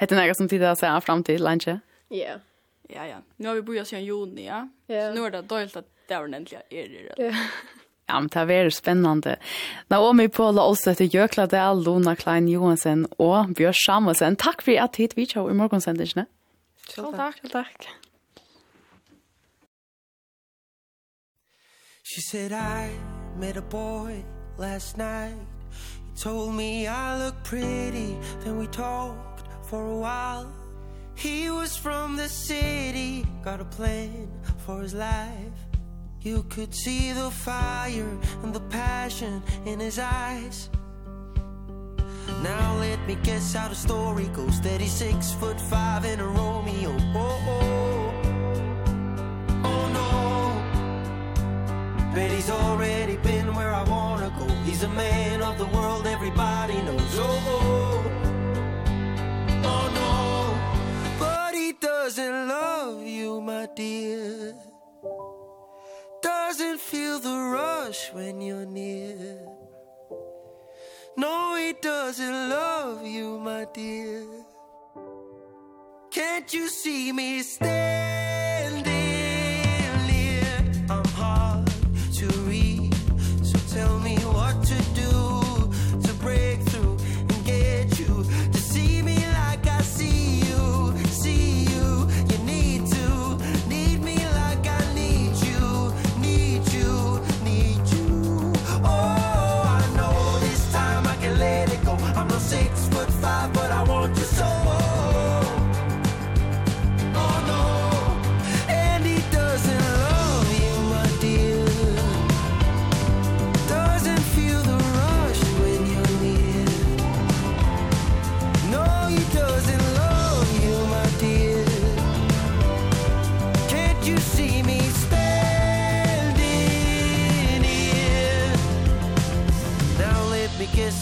[0.00, 1.80] Hette nægge som tid er å se fram til, Lange?
[2.10, 2.16] Ja.
[2.16, 2.40] Yeah.
[2.88, 3.16] Ja, ja.
[3.36, 4.68] Nu har vi börjat sedan juni, ja.
[4.86, 5.08] ja.
[5.08, 7.24] Så nu är det dåligt att det var ordentliga er i det.
[7.24, 7.34] Ja.
[8.06, 9.36] Ja, men det er veldig spennende.
[9.88, 14.36] Naomi Paula Olstedt, Jökla Dahl, Luna Klein Johansen och Björn Samuelsen.
[14.36, 16.26] Tack för att hit vi kjører i morgonsändningen.
[16.94, 17.38] Selv tack.
[17.40, 17.88] Selv tack.
[22.02, 22.90] She said I
[23.40, 24.24] met a boy
[24.58, 25.34] last night
[26.10, 30.63] He told me I look pretty Then we talked for a while
[31.14, 34.28] He was from the city Got a plan
[34.64, 35.58] for his life.
[36.20, 40.70] You could see the fire And the passion in his eyes.
[42.42, 44.60] Now let me guess how the story goes.
[44.60, 46.96] That he's six foot five and a Romeo.
[47.14, 48.12] Oh, oh
[49.64, 50.10] Oh, no.
[52.14, 54.46] Bet he's already been where I wanna go.
[54.64, 57.18] He's a man of the world everybody knows.
[57.18, 58.33] Oh, oh.
[62.16, 64.54] doesn't love you my dear?
[66.22, 69.40] Doesn't feel the rush when you're near?
[71.16, 74.22] No he doesn't love you my dear.
[76.12, 78.23] Can't you see me stay?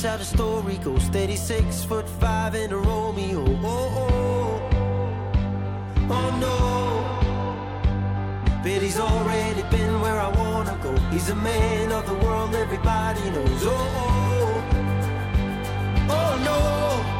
[0.02, 1.04] that's how the story goes.
[1.04, 3.44] Steady six foot five in a Romeo.
[3.62, 4.60] Oh oh
[6.10, 6.30] oh.
[6.40, 6.58] No.
[8.62, 10.96] But he's already been where I wanna go.
[11.10, 13.62] He's a man of the world everybody knows.
[13.64, 13.70] Oh
[14.02, 14.64] oh.
[16.10, 17.11] Oh no.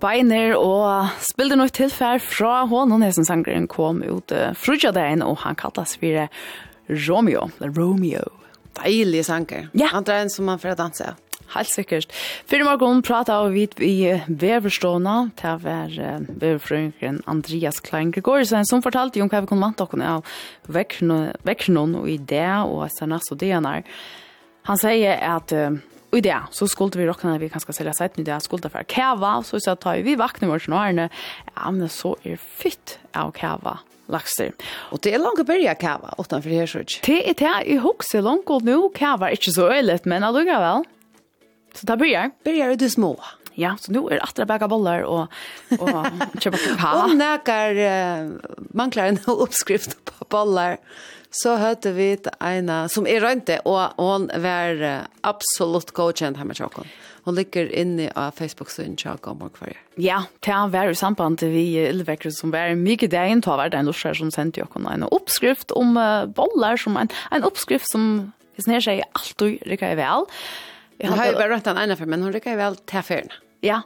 [0.00, 5.38] Beiner og spilte noe tilfær fra hånden hesen sangeren kom ut uh, frutja dagen og
[5.44, 6.26] han kallas for
[7.06, 8.26] Romeo, Romeo.
[8.76, 9.70] Deilig sanger.
[9.72, 9.88] Ja.
[9.94, 11.14] Han drar en som man får danse.
[11.54, 12.12] Helt sikkert.
[12.50, 13.96] Fyrir morgon prata vi i
[14.26, 15.94] Veverståna, til var
[16.26, 20.36] Veverfrøyngren Andreas Klein Gregorisen, som fortalte om hva vi kunne vant dere av
[20.66, 23.54] vekkeren og i og etter næst og det
[24.66, 25.76] han sier at uh,
[26.12, 29.42] i det så skulle vi räkna när vi kanske sälja sajten det skulle för kava
[29.42, 31.08] så så tar vi vakna vart snarare.
[31.54, 34.52] Ja men så är fitt av kava laxer.
[34.90, 37.00] Och det är langt å begynne kava utenfor för här sjut.
[37.06, 40.84] Det är det i huxar långt och nu kava ikke så øyelig, men alltså väl.
[41.74, 42.30] Så där börjar.
[42.44, 43.16] Börjar det små.
[43.54, 45.28] Ja, så nu är det att baka bollar och
[45.80, 46.06] och
[46.40, 47.04] köpa kakao.
[47.04, 48.32] Och näkar uh,
[48.70, 50.76] man en uppskrift på bollar
[51.36, 54.80] så hørte vi en som er rønte, og hun var
[55.26, 56.88] absolutt godkjent her med Tjåkon.
[57.26, 59.80] Hun ligger inne av Facebook-synet Tjåkon Morgfarger.
[59.98, 63.74] Ja, det har vært i samband til vi Ylvekker som var mye dagen, det har
[63.74, 68.30] en norsker som sendte Tjåkon en oppskrift om uh, bollar, som en, en oppskrift som,
[68.54, 70.28] hvis nere seg alltid rykker jeg vel.
[71.02, 73.34] Jeg har jo bare rønt den ene for, men hun rykker jeg vel til ferien.
[73.66, 73.80] Ja,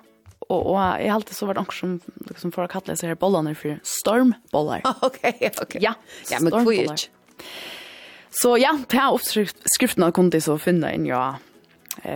[0.51, 1.97] og, og jeg alltid så var det noen som
[2.29, 4.85] liksom, får kalle seg her bollene for stormbollar.
[5.09, 5.65] Okej, ok.
[5.65, 5.81] okej.
[5.87, 5.95] Ja,
[6.29, 6.37] stormbollar.
[6.37, 7.09] Ja, men kvitt.
[8.31, 11.35] Så ja, det er oppskriften av kundi så finner inn, ja,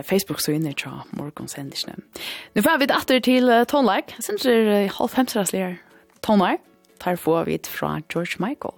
[0.07, 1.99] Facebook så inne til morgonsendisene.
[2.55, 4.15] Nå får vi det til tonleik.
[4.15, 5.75] Jeg synes det er halv femterassligere
[6.25, 6.63] tonleik.
[7.03, 8.73] Tar få vi fra George Michael.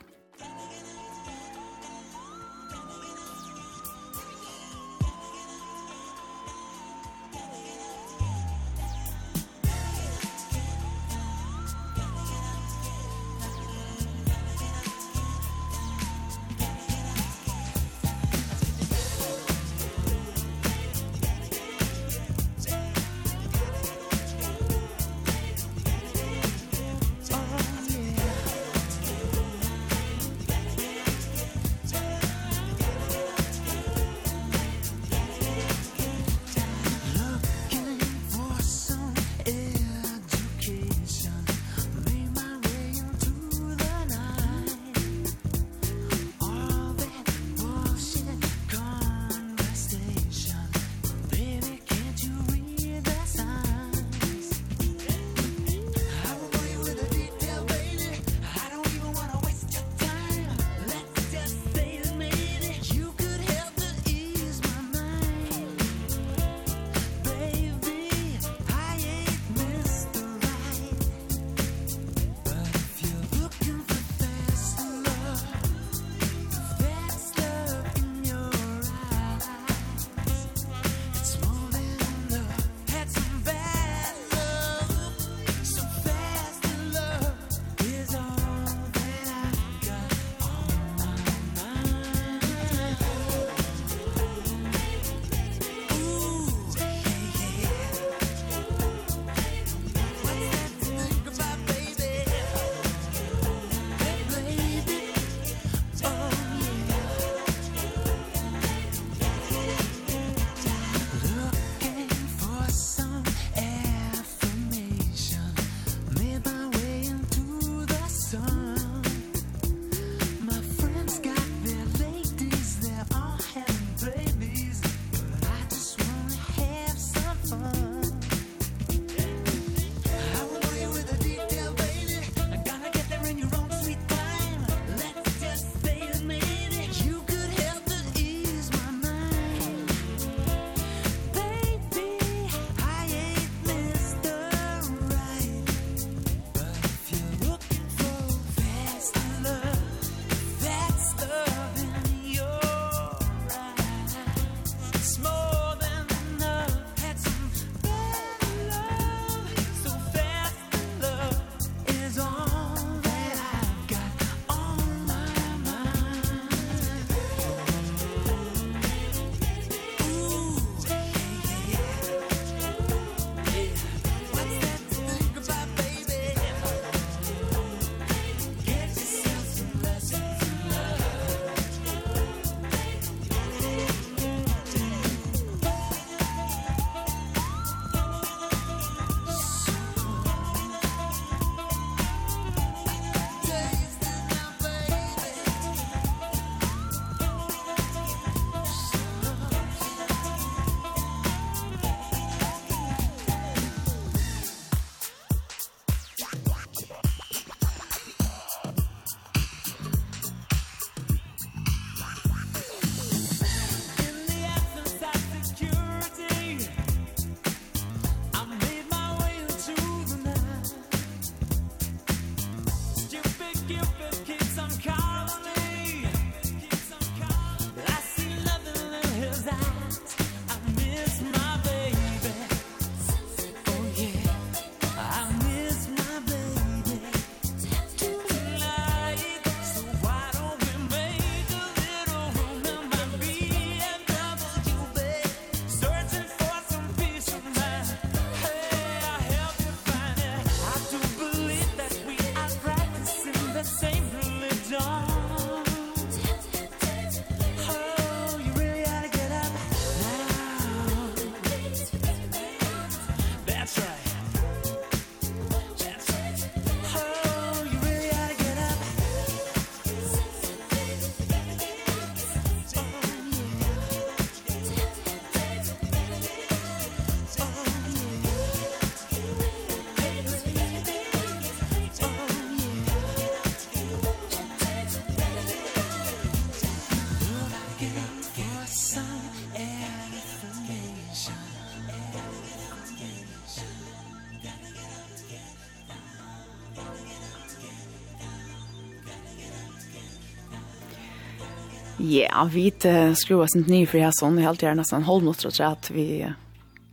[302.08, 302.74] Ja, vi
[303.16, 305.92] skruar oss inte ner för jag har alltid helt gärna nästan hållnot tror jag att
[305.92, 306.34] vi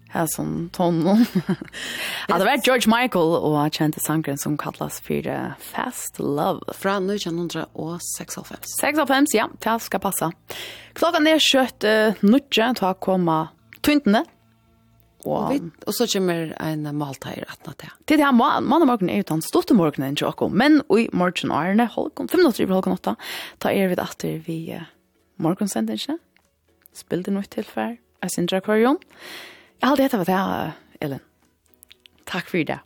[0.08, 1.26] har som tonnen.
[2.28, 5.26] Ja, det var George Michael og han kjente sangren som kallas for
[5.60, 6.74] Fast Love.
[6.74, 8.38] Fra 1996.
[8.80, 10.30] 96, ja, det skal passa.
[10.94, 13.48] Klokken er kjøtt uh, nødje, ta komma
[13.82, 14.24] tuntene.
[15.24, 17.94] Og, og, og så kommer en malteier at natt, ja.
[18.04, 20.18] Til det her, mann og morgen er utan stort om morgenen,
[20.52, 23.16] men i morgen er det halvkom, fem minutter i halvkom åtta,
[23.62, 24.58] Da er vi det etter vi...
[24.74, 24.90] Uh,
[25.36, 26.20] morgonsendingen.
[26.94, 27.98] Spilte noe tilfell.
[28.22, 28.98] Jeg synes akvarion.
[29.80, 30.74] Jeg har alltid hette hva det, er,
[31.04, 31.24] Ellen.
[32.26, 32.78] Takk for det.